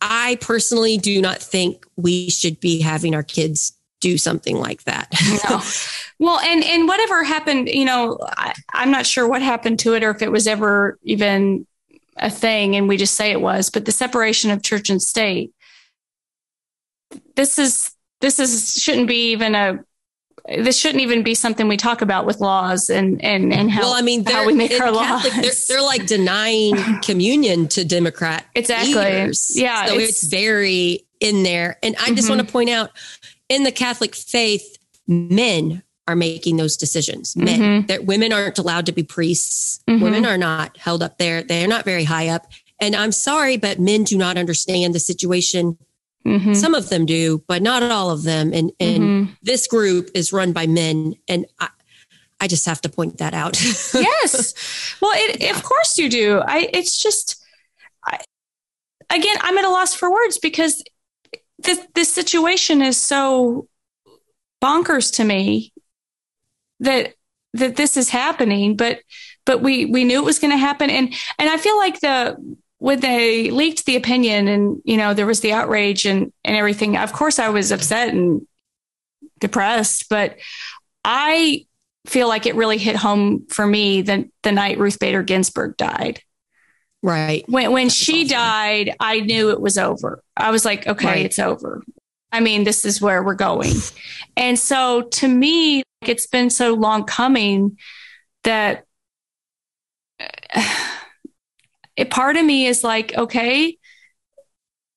[0.00, 3.72] i personally do not think we should be having our kids
[4.02, 5.08] do something like that
[5.48, 5.62] no.
[6.22, 10.04] Well, and and whatever happened, you know, I, I'm not sure what happened to it
[10.04, 11.66] or if it was ever even
[12.16, 13.70] a thing, and we just say it was.
[13.70, 15.52] But the separation of church and state,
[17.34, 19.80] this is this is shouldn't be even a
[20.46, 23.94] this shouldn't even be something we talk about with laws and and and how well,
[23.94, 25.66] I mean, how we make our Catholic, laws.
[25.66, 28.94] They're, they're, like denying communion to Democrat exactly.
[28.94, 29.58] Leaders.
[29.58, 31.78] Yeah, so it's, it's, very in there.
[31.82, 32.36] And I just mm-hmm.
[32.36, 32.90] want to point out,
[33.48, 37.36] in the Catholic faith, men are making those decisions.
[37.36, 37.86] Men, mm-hmm.
[37.86, 39.80] that women aren't allowed to be priests.
[39.88, 40.02] Mm-hmm.
[40.02, 41.42] Women are not held up there.
[41.42, 42.46] They're not very high up.
[42.80, 45.78] And I'm sorry, but men do not understand the situation
[46.26, 46.54] Mm-hmm.
[46.54, 48.52] Some of them do, but not all of them.
[48.52, 49.32] And and mm-hmm.
[49.42, 51.68] this group is run by men, and I,
[52.40, 53.60] I just have to point that out.
[53.94, 54.54] yes,
[55.00, 56.40] well, it, of course you do.
[56.46, 57.44] I it's just,
[58.04, 58.18] I,
[59.10, 60.84] again, I'm at a loss for words because
[61.62, 63.68] this this situation is so
[64.62, 65.72] bonkers to me
[66.80, 67.14] that
[67.54, 69.00] that this is happening, but
[69.44, 72.36] but we we knew it was going to happen, and and I feel like the
[72.82, 76.96] when they leaked the opinion and you know there was the outrage and and everything
[76.96, 78.44] of course i was upset and
[79.38, 80.36] depressed but
[81.04, 81.64] i
[82.06, 86.20] feel like it really hit home for me the, the night ruth bader ginsburg died
[87.02, 88.28] right when when That's she awesome.
[88.28, 91.26] died i knew it was over i was like okay right.
[91.26, 91.82] it's over
[92.30, 93.74] i mean this is where we're going
[94.36, 97.76] and so to me it's been so long coming
[98.44, 98.84] that
[101.96, 103.78] it, part of me is like, okay,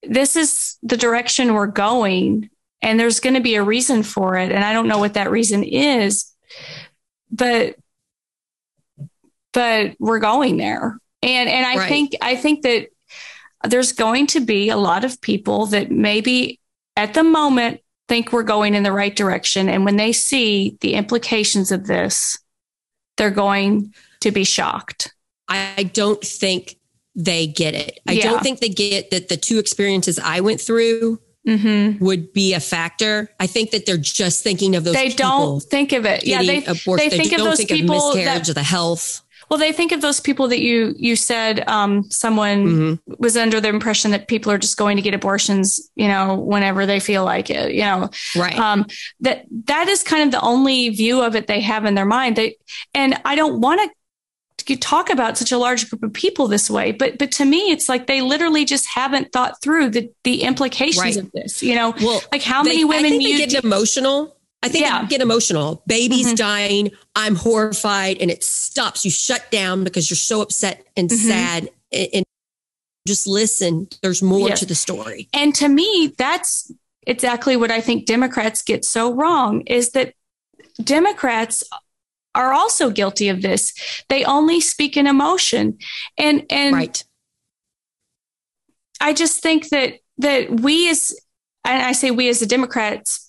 [0.03, 2.49] this is the direction we're going,
[2.81, 4.51] and there's going to be a reason for it.
[4.51, 6.31] And I don't know what that reason is,
[7.31, 7.75] but
[9.53, 10.99] but we're going there.
[11.25, 11.89] And and I right.
[11.89, 12.87] think I think that
[13.63, 16.59] there's going to be a lot of people that maybe
[16.95, 19.67] at the moment think we're going in the right direction.
[19.67, 22.37] And when they see the implications of this,
[23.17, 25.13] they're going to be shocked.
[25.47, 26.75] I don't think
[27.15, 27.99] they get it.
[28.07, 28.23] I yeah.
[28.23, 32.03] don't think they get that the two experiences I went through mm-hmm.
[32.03, 33.31] would be a factor.
[33.39, 34.93] I think that they're just thinking of those.
[34.93, 36.25] They don't think of it.
[36.25, 36.97] Yeah, they, abortion.
[36.97, 39.21] they think they of those think people of miscarriage that, of the health.
[39.49, 43.13] Well, they think of those people that you you said um, someone mm-hmm.
[43.19, 46.85] was under the impression that people are just going to get abortions, you know, whenever
[46.85, 48.57] they feel like it, you know, right?
[48.57, 48.85] Um,
[49.21, 52.35] that that is kind of the only view of it they have in their mind.
[52.35, 52.57] They
[52.93, 53.89] and I don't want to
[54.77, 57.87] talk about such a large group of people this way but but to me it's
[57.87, 61.17] like they literally just haven't thought through the the implications right.
[61.17, 64.34] of this you know well like how many women I think they get emotional
[64.65, 65.05] I think yeah.
[65.05, 65.83] get emotional.
[65.85, 66.35] Baby's mm-hmm.
[66.35, 66.91] dying.
[67.15, 69.05] I'm horrified, and it stops.
[69.05, 71.27] You shut down because you're so upset and mm-hmm.
[71.27, 72.25] sad, and, and,
[73.07, 73.87] just listen.
[74.01, 74.61] There's more yes.
[74.61, 75.29] to the story.
[75.31, 76.71] And to me, that's
[77.05, 80.15] exactly what I think Democrats get so wrong: is that
[80.83, 81.63] Democrats
[82.33, 83.73] are also guilty of this.
[84.09, 85.77] They only speak in emotion.
[86.17, 87.03] And and right.
[88.99, 91.15] I just think that that we as
[91.63, 93.24] and I say we as the Democrats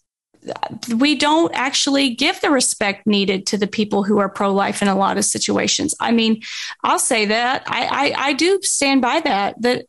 [0.95, 4.97] we don't actually give the respect needed to the people who are pro-life in a
[4.97, 5.95] lot of situations.
[6.01, 6.43] I mean,
[6.85, 9.61] I'll say that I, I, I do stand by that.
[9.63, 9.87] That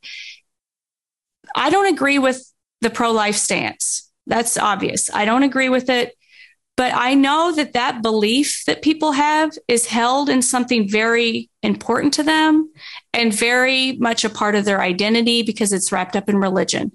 [1.56, 2.43] I don't agree with
[2.82, 4.10] the pro-life stance.
[4.26, 5.10] That's obvious.
[5.13, 6.13] I don't agree with it.
[6.76, 12.13] But I know that that belief that people have is held in something very important
[12.15, 12.72] to them
[13.13, 16.91] and very much a part of their identity because it's wrapped up in religion.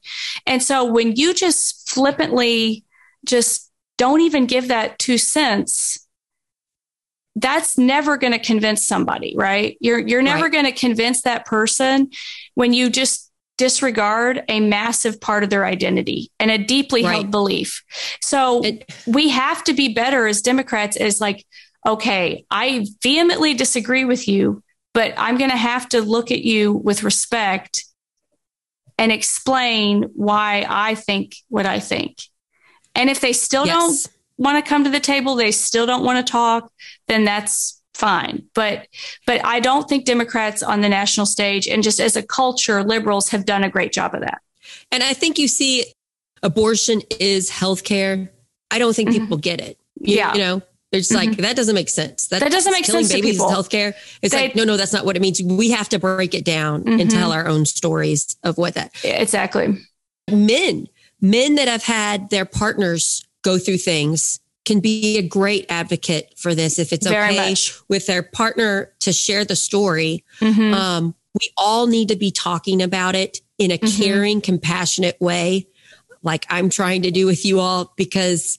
[0.46, 2.84] And so when you just flippantly
[3.26, 6.06] just don't even give that two cents,
[7.36, 9.76] that's never going to convince somebody, right?
[9.80, 10.52] You're you're never right.
[10.52, 12.10] going to convince that person
[12.54, 17.12] when you just disregard a massive part of their identity and a deeply right.
[17.12, 17.82] held belief.
[18.20, 21.46] So it, we have to be better as Democrats as like,
[21.86, 24.62] okay, I vehemently disagree with you,
[24.94, 27.84] but I'm going to have to look at you with respect
[28.98, 32.18] and explain why I think what I think.
[32.94, 33.74] And if they still yes.
[33.76, 36.72] don't want to come to the table, they still don't want to talk,
[37.08, 38.44] then that's fine.
[38.54, 38.86] But
[39.26, 43.28] but I don't think Democrats on the national stage and just as a culture, liberals
[43.30, 44.40] have done a great job of that.
[44.90, 45.92] And I think you see
[46.42, 48.28] abortion is healthcare.
[48.70, 49.20] I don't think mm-hmm.
[49.20, 49.78] people get it.
[50.00, 50.32] You, yeah.
[50.32, 51.30] You know, they're just mm-hmm.
[51.30, 52.28] like, that doesn't make sense.
[52.28, 53.62] That, that doesn't make sense Killing babies to people.
[53.62, 53.94] healthcare.
[54.20, 55.42] It's they, like, no, no, that's not what it means.
[55.42, 57.00] We have to break it down mm-hmm.
[57.00, 58.92] and tell our own stories of what that.
[59.04, 59.78] Exactly.
[60.30, 60.88] Men,
[61.22, 66.54] men that have had their partners go through things can be a great advocate for
[66.54, 67.74] this if it's Very okay much.
[67.88, 70.24] with their partner to share the story.
[70.40, 70.74] Mm-hmm.
[70.74, 74.02] Um, we all need to be talking about it in a mm-hmm.
[74.02, 75.66] caring, compassionate way,
[76.22, 78.58] like I'm trying to do with you all, because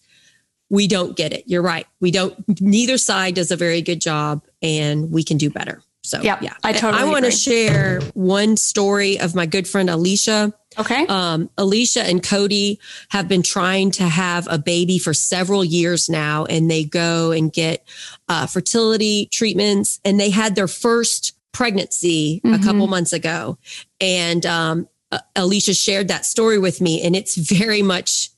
[0.69, 1.43] we don't get it.
[1.45, 1.85] You're right.
[1.99, 5.81] We don't, neither side does a very good job and we can do better.
[6.05, 9.89] So Yep, yeah, I totally I want to share one story of my good friend
[9.89, 10.53] Alicia.
[10.77, 11.05] Okay.
[11.07, 12.79] Um, Alicia and Cody
[13.09, 17.53] have been trying to have a baby for several years now, and they go and
[17.53, 17.87] get
[18.27, 22.63] uh, fertility treatments, and they had their first pregnancy a Mhm.
[22.63, 23.57] couple months ago.
[24.01, 24.89] And um,
[25.35, 28.31] Alicia shared that story with me, and it's very much.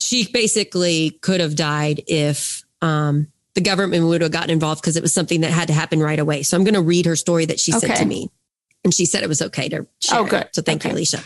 [0.00, 3.26] She basically could have died if um,
[3.58, 6.20] the government would have gotten involved because it was something that had to happen right
[6.20, 6.44] away.
[6.44, 8.30] So I'm going to read her story that she sent to me.
[8.84, 10.20] And she said it was okay to share.
[10.20, 10.30] Oh, it.
[10.30, 10.48] good.
[10.52, 11.24] So thank you, Alicia.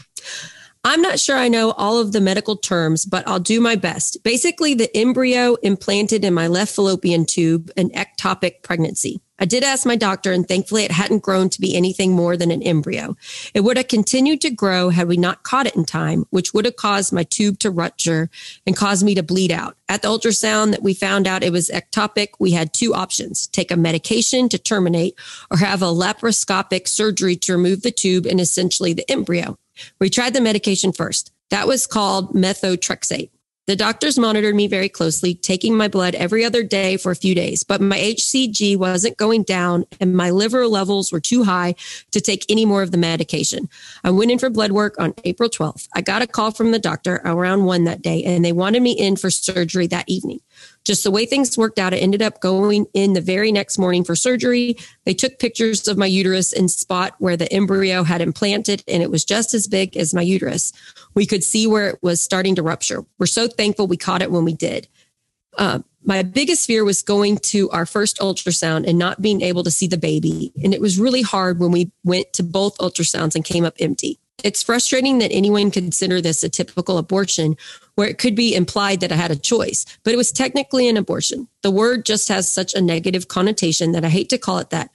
[0.83, 4.25] I'm not sure I know all of the medical terms, but I'll do my best.
[4.25, 9.21] Basically, the embryo implanted in my left fallopian tube, an ectopic pregnancy.
[9.43, 12.53] I did ask my doctor, and thankfully, it hadn't grown to be anything more than
[12.53, 13.17] an embryo.
[13.55, 16.65] It would have continued to grow had we not caught it in time, which would
[16.65, 18.31] have caused my tube to rupture
[18.69, 19.77] and caused me to bleed out.
[19.89, 23.73] At the ultrasound that we found out it was ectopic, we had two options take
[23.73, 25.19] a medication to terminate
[25.51, 29.59] or have a laparoscopic surgery to remove the tube and essentially the embryo.
[29.99, 31.33] We tried the medication first.
[31.51, 33.31] That was called methotrexate.
[33.69, 37.33] The doctors monitored me very closely, taking my blood every other day for a few
[37.33, 41.77] days, but my HCG wasn't going down and my liver levels were too high
[42.11, 43.69] to take any more of the medication.
[44.03, 45.87] I went in for blood work on April 12th.
[45.95, 48.93] I got a call from the doctor around one that day and they wanted me
[48.93, 50.41] in for surgery that evening.
[50.85, 54.03] Just the way things worked out, I ended up going in the very next morning
[54.03, 54.77] for surgery.
[55.05, 59.11] They took pictures of my uterus and spot where the embryo had implanted, and it
[59.11, 60.73] was just as big as my uterus.
[61.15, 63.05] We could see where it was starting to rupture.
[63.19, 64.89] We're so thankful we caught it when we did.
[65.57, 69.71] Uh, my biggest fear was going to our first ultrasound and not being able to
[69.71, 70.53] see the baby.
[70.65, 74.19] And it was really hard when we went to both ultrasounds and came up empty.
[74.43, 77.57] It's frustrating that anyone consider this a typical abortion
[77.95, 80.97] where it could be implied that I had a choice, but it was technically an
[80.97, 81.49] abortion.
[81.63, 84.91] The word just has such a negative connotation that I hate to call it that,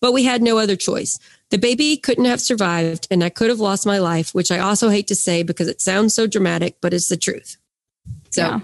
[0.00, 1.18] but we had no other choice.
[1.50, 4.88] The baby couldn't have survived and I could have lost my life, which I also
[4.88, 7.56] hate to say because it sounds so dramatic, but it's the truth.
[8.30, 8.60] So Yeah.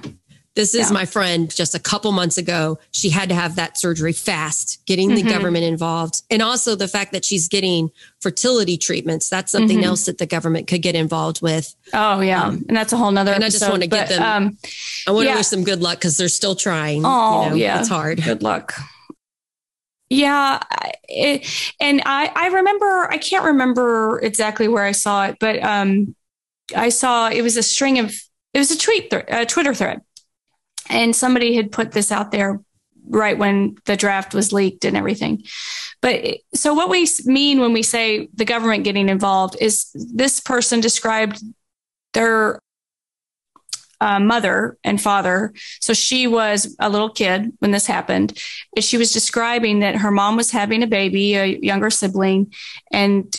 [0.58, 0.92] This is Yeah.
[0.94, 2.80] my friend just a couple months ago.
[2.90, 5.28] She had to have that surgery fast, getting the Mhm.
[5.30, 6.22] government involved.
[6.30, 7.90] And also the fact that she's getting
[8.20, 9.28] fertility treatments.
[9.28, 9.84] That's something Mhm.
[9.84, 11.76] else that the government could get involved with.
[11.94, 13.32] Oh yeah, Um, and that's a whole nother.
[13.32, 14.58] and I just wanna give them- Um,
[15.06, 15.36] I want to Yeah.
[15.36, 17.02] wish them good luck because they're still trying.
[17.06, 17.78] Oh, you know, yeah.
[17.78, 18.20] It's hard.
[18.24, 18.74] good luck.
[20.10, 20.58] Yeah,
[21.08, 21.46] it,
[21.80, 26.16] and I I remember I can't remember exactly where I saw it, but um,
[26.74, 28.12] I saw it was a string of
[28.54, 30.00] it was a tweet thre- a Twitter thread,
[30.88, 32.60] and somebody had put this out there
[33.10, 35.42] right when the draft was leaked and everything.
[36.00, 40.80] But so what we mean when we say the government getting involved is this person
[40.80, 41.42] described
[42.12, 42.60] their
[44.00, 45.52] uh, mother and father.
[45.80, 48.38] So she was a little kid when this happened.
[48.78, 52.52] She was describing that her mom was having a baby, a younger sibling,
[52.92, 53.34] and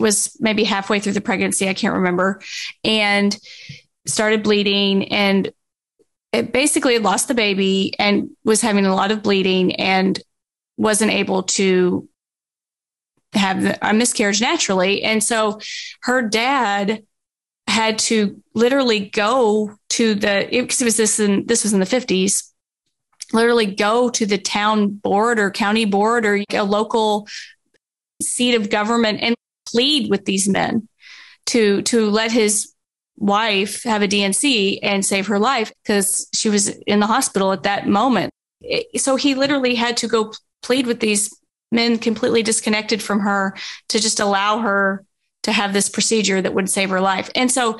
[0.00, 1.68] was maybe halfway through the pregnancy.
[1.68, 2.40] I can't remember.
[2.82, 3.36] And
[4.06, 5.50] started bleeding and
[6.36, 10.20] it basically had lost the baby and was having a lot of bleeding and
[10.76, 12.08] wasn't able to
[13.32, 15.02] have a miscarriage naturally.
[15.02, 15.60] And so
[16.02, 17.04] her dad
[17.66, 21.86] had to literally go to the because it was this in this was in the
[21.86, 22.52] 50s
[23.32, 27.26] literally go to the town board or county board or a local
[28.22, 29.34] seat of government and
[29.68, 30.88] plead with these men
[31.46, 32.72] to to let his
[33.18, 37.62] wife have a D&C and save her life because she was in the hospital at
[37.62, 38.30] that moment.
[38.96, 41.34] So he literally had to go plead with these
[41.72, 43.56] men completely disconnected from her
[43.88, 45.04] to just allow her
[45.42, 47.30] to have this procedure that would save her life.
[47.34, 47.78] And so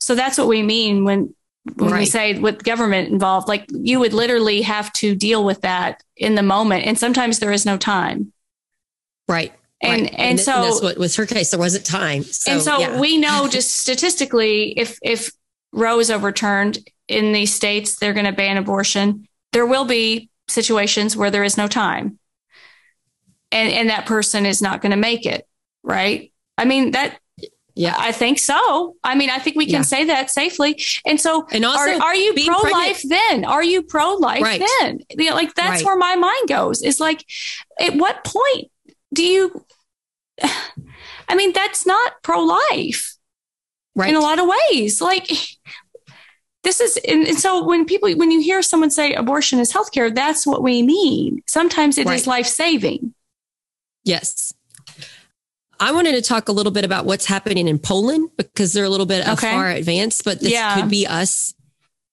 [0.00, 1.34] so that's what we mean when
[1.74, 6.02] when we say with government involved like you would literally have to deal with that
[6.16, 8.32] in the moment and sometimes there is no time.
[9.26, 9.52] Right.
[9.80, 10.14] And right.
[10.16, 11.50] and, th- so that's what was her case.
[11.50, 12.24] There wasn't time.
[12.24, 12.98] So, and so yeah.
[12.98, 15.30] we know just statistically, if if
[15.72, 19.28] Roe is overturned in these states, they're going to ban abortion.
[19.52, 22.18] There will be situations where there is no time,
[23.52, 25.46] and and that person is not going to make it.
[25.84, 26.32] Right?
[26.56, 27.18] I mean that.
[27.76, 27.94] Yeah.
[27.96, 28.96] I think so.
[29.04, 29.82] I mean, I think we can Yeah.
[29.82, 30.82] say that safely.
[31.06, 33.44] And so, And also are, are you pro life then?
[33.44, 34.60] Are you pro life Right.
[34.80, 34.98] then?
[35.10, 35.84] You know, like that's Right.
[35.84, 36.82] where my mind goes.
[36.82, 37.24] Is like,
[37.80, 38.72] at what point
[39.14, 39.64] do you?
[41.28, 43.16] I mean, that's not pro life
[43.94, 44.08] right.
[44.10, 45.00] in a lot of ways.
[45.00, 45.30] Like
[46.64, 50.14] this is, and, and so when people, when you hear someone say abortion is healthcare,
[50.14, 51.42] that's what we mean.
[51.46, 52.26] Sometimes it is Right.
[52.26, 53.14] life saving.
[54.04, 54.54] Yes.
[55.80, 58.88] I wanted to talk a little bit about what's happening in Poland because they're a
[58.88, 59.50] little bit Okay.
[59.52, 60.80] far advanced, but this Yeah.
[60.80, 61.54] could be us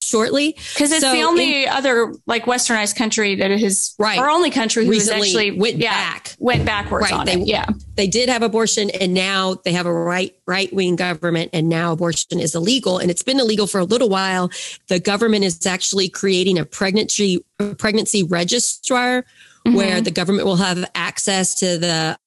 [0.01, 0.51] shortly.
[0.73, 4.19] Because it's So the only in- other like westernized country that has, Right.
[4.19, 6.35] our only country who actually went yeah, back.
[6.37, 7.47] went backwards Right, on they- it.
[7.47, 7.65] Yeah.
[7.95, 11.91] they did have abortion and now they have a right right wing government and now
[11.93, 14.51] abortion is illegal and it's been illegal for a little while
[14.89, 19.25] the government is actually creating a pregnancy a pregnancy registrar
[19.65, 19.77] Mm-hmm.
[19.77, 22.19] where the government will have access to the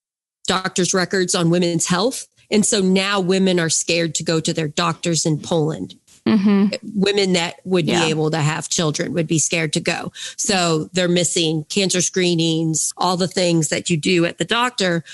[0.49, 4.67] doctor's records on women's health and so now women are scared to go to their
[4.67, 5.95] doctors in Poland
[6.37, 8.05] hmm women that would Yeah.
[8.05, 10.13] be able to have children would be scared to go.
[10.37, 15.05] So they're missing cancer screenings, all the things that you do at the doctor.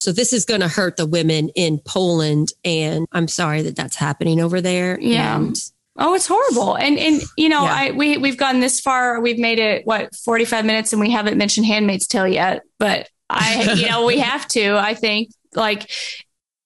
[0.00, 2.52] So this is going to hurt the women in Poland.
[2.64, 5.00] And I'm sorry that that's happening over there.
[5.00, 5.36] Yeah.
[5.36, 5.56] And
[5.98, 6.74] Oh, it's horrible.
[6.76, 7.74] And and you know, Yeah.
[7.74, 9.18] I we we've gone this far.
[9.18, 12.64] We've made it what forty five minutes, and we haven't mentioned Handmaid's Tale yet.
[12.78, 14.76] But I, you know, we have to.
[14.76, 15.90] I think like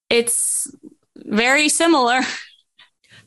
[0.08, 0.66] it's
[1.16, 2.20] very similar.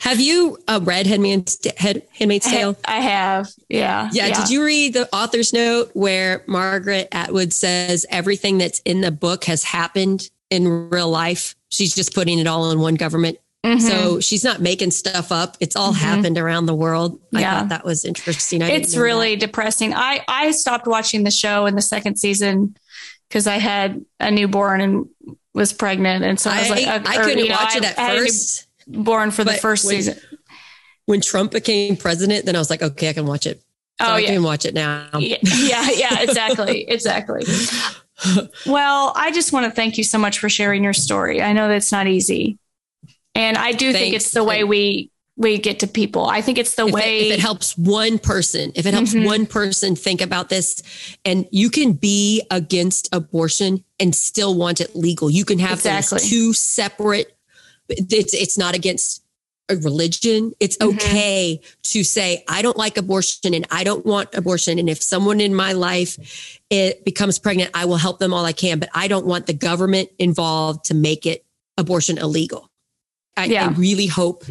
[0.04, 2.76] have you uh, read Handmaid's, Head, Handmaid's Tale?
[2.84, 3.50] I have.
[3.70, 4.10] Yeah.
[4.12, 9.12] Yeah, Did you read the author's note where Margaret Atwood says everything that's in the
[9.12, 11.56] book has happened in real life?
[11.70, 13.38] She's just putting it all in one government.
[13.66, 13.80] Mhm.
[13.80, 15.56] So she's not making stuff up.
[15.62, 15.98] It's all Mhm.
[16.00, 17.22] happened around the world.
[17.34, 17.60] I Yeah.
[17.60, 18.62] thought that was interesting.
[18.62, 19.94] I it's really depressing.
[19.94, 22.76] I I stopped watching the show in the second season
[23.30, 25.06] because I had a newborn and
[25.54, 26.50] was pregnant, and so.
[26.50, 28.66] I was like, I, I couldn't you know, watch it at I first.
[28.88, 30.18] Newborn for the but first when- season.
[31.06, 33.62] When Trump became president, then I was like, okay, I can watch it.
[34.02, 34.28] So Oh I yeah.
[34.30, 35.10] can watch it now.
[35.20, 37.44] yeah, yeah, yeah, exactly, exactly.
[38.66, 41.42] Well, I just want to thank you so much for sharing your story.
[41.42, 42.58] I know that's not easy,
[43.36, 46.26] and I do think it's the way we we get to people.
[46.28, 47.20] I think it's the if, way.
[47.20, 49.26] it, if it helps one person, if it helps Mhm.
[49.26, 50.82] one person think about this,
[51.26, 55.30] and you can be against abortion and still want it legal.
[55.30, 56.20] You can have Exactly.
[56.20, 57.33] those two separate.
[57.98, 59.22] It's it's not against
[59.70, 60.52] a religion.
[60.60, 60.94] It's Mhm.
[60.96, 64.78] okay to say I don't like abortion and I don't want abortion.
[64.78, 68.52] And if someone in my life it becomes pregnant, I will help them all I
[68.54, 68.80] can.
[68.80, 71.46] But I don't want the government involved to make it
[71.78, 72.70] abortion illegal.
[73.38, 73.66] I, Yeah.
[73.68, 74.44] I really hope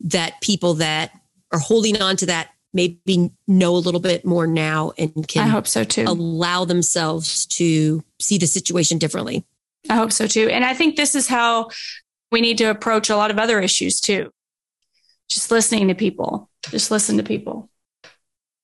[0.00, 1.12] that people that
[1.52, 5.48] are holding on to that maybe know a little bit more now and can I
[5.48, 6.04] hope so too.
[6.06, 9.44] allow themselves to see the situation differently.
[9.88, 10.48] I hope so too.
[10.50, 11.70] And I think this is how
[12.32, 14.30] we need to approach a lot of other issues too.
[15.28, 16.48] Just listening to people.
[16.70, 17.68] Just listen to people.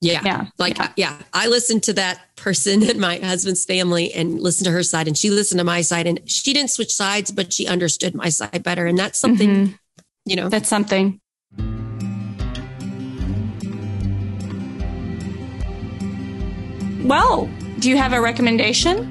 [0.00, 0.20] Yeah.
[0.24, 0.46] Yeah.
[0.58, 0.92] Like, yeah.
[0.96, 5.06] yeah, I listened to that person in my husband's family and listened to her side,
[5.06, 8.28] and she listened to my side, and she didn't switch sides, but she understood my
[8.28, 8.86] side better.
[8.86, 9.78] And that's something, Mhm.
[10.24, 11.20] you know, That's something.
[17.04, 17.50] Well,
[17.80, 19.08] do you have a recommendation?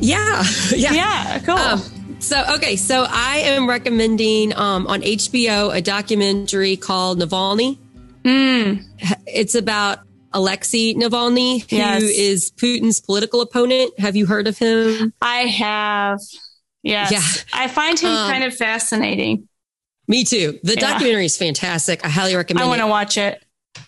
[0.00, 0.44] yeah,
[0.76, 0.92] yeah.
[0.92, 1.56] Yeah, cool.
[1.56, 1.82] Um,
[2.28, 7.78] so okay, so I am recommending um, on HBO a documentary called Navalny.
[8.24, 8.84] Mm,
[9.26, 10.00] It's about
[10.32, 12.50] Alexei Navalny, who is Yes.
[12.50, 13.98] Putin's political opponent.
[13.98, 15.12] Have you heard of him?
[15.22, 16.18] I have.
[16.82, 17.10] Yes.
[17.12, 17.22] Yeah.
[17.60, 19.48] I find him Um, kind of fascinating.
[20.06, 20.58] Me too.
[20.62, 20.80] The Yeah.
[20.80, 22.04] documentary is fantastic.
[22.04, 23.42] I highly recommend I want to watch it.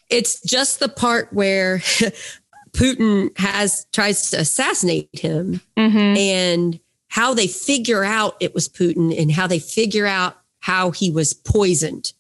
[0.09, 1.79] It's just the part where
[2.73, 6.81] Putin has tries to assassinate him hmm and
[7.11, 11.35] how they figure out it was Putin and how they figure out how he was
[11.35, 12.13] poisoned.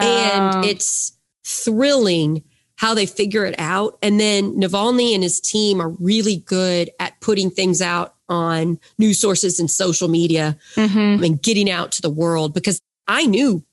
[0.00, 0.68] and Oh.
[0.68, 1.12] it's
[1.44, 2.42] thrilling
[2.76, 3.98] how they figure it out.
[4.02, 9.18] And then Navalny and his team are really good at putting things out on news
[9.18, 13.64] sources and social media hmm and getting out to the world because I knew,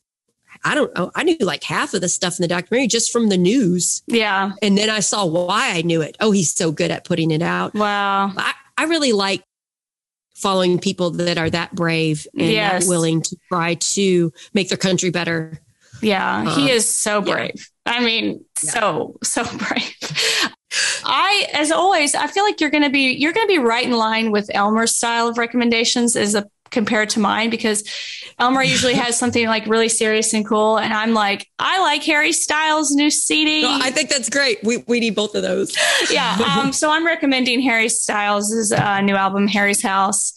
[0.64, 3.30] I don't know, I knew like half of the stuff in the documentary just from
[3.30, 4.02] the news.
[4.08, 4.54] Yeah.
[4.64, 6.16] And then I saw why I knew it.
[6.20, 7.76] Oh, he's so good at putting it out.
[7.76, 8.32] Wow.
[8.36, 9.44] I, I really like
[10.36, 12.84] following people that are that brave and Yes.
[12.84, 15.60] that willing to try to make their country better.
[16.02, 17.34] Yeah, Uh, he is so yeah.
[17.34, 17.70] brave.
[17.86, 18.72] I mean, Yeah.
[18.72, 19.96] so so brave.
[21.06, 23.86] I, as always, I feel like you're going to be you're going to be right
[23.86, 27.84] in line with Elmer's style of recommendations as a compared to mine because
[28.38, 32.34] Elmer usually has something like really serious and cool, and I'm like, I like Harry
[32.34, 33.62] Styles' new CD.
[33.62, 34.60] No, I think that's great.
[34.64, 35.76] We, we need both of those.
[36.12, 36.38] yeah.
[36.58, 40.34] Um, so I'm recommending Harry Styles' uh, new album, Harry's House.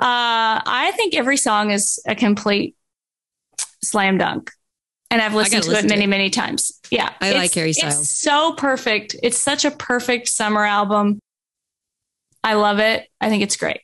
[0.00, 2.74] Uh, I think every song is a complete
[3.82, 4.50] slam dunk.
[5.10, 6.08] And I've listened to it listen to many, it.
[6.08, 6.80] many times.
[6.90, 7.12] Yeah.
[7.20, 8.00] I like Harry Styles.
[8.00, 9.14] It's so perfect.
[9.22, 11.20] It's such a perfect summer album.
[12.42, 13.06] I love it.
[13.20, 13.80] I think it's great.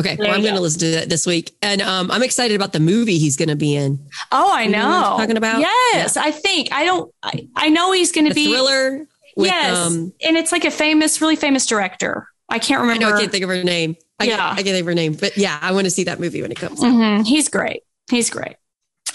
[0.00, 2.72] Okay, well, I'm going to listen to that this week, and um, I'm excited about
[2.72, 3.98] the movie he's going to be in.
[4.32, 5.16] Oh, I You know know.
[5.18, 5.60] talking about?
[5.60, 6.16] Yes.
[6.16, 6.72] I think.
[6.72, 8.46] I don't, I, I know he's going to be.
[8.46, 9.06] thriller.
[9.36, 9.76] With, yes.
[9.78, 12.26] um, and it's like a famous, really famous director.
[12.48, 13.06] I can't I remember.
[13.10, 13.96] know I can't think of her name.
[14.18, 14.36] I, Yeah.
[14.36, 16.42] can't, I can't think of her name, but yeah, I want to see that movie
[16.42, 16.82] when it comes.
[16.82, 16.92] out.
[16.92, 17.26] Mhm.
[17.26, 17.82] He's great.
[18.10, 18.56] He's great.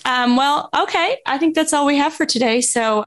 [0.06, 1.18] Um, well, okay.
[1.26, 2.62] I think that's all we have for today.
[2.62, 3.04] So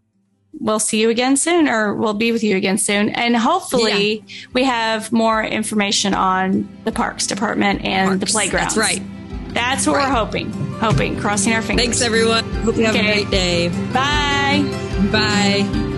[0.53, 3.11] we'll see you again soon, or we'll be with you again soon.
[3.11, 4.47] And hopefully, yeah.
[4.53, 8.21] we have more information on the Parks Department and parks.
[8.21, 8.75] the playgrounds.
[8.75, 9.03] That's right.
[9.55, 10.09] That's what right.
[10.09, 10.53] we're hoping.
[10.79, 11.85] Hoping, crossing our fingers.
[11.85, 12.45] Thanks, everyone.
[12.63, 13.11] Hope you have okay.
[13.11, 13.69] a great day.
[13.93, 14.63] Bye.
[15.11, 15.98] Bye.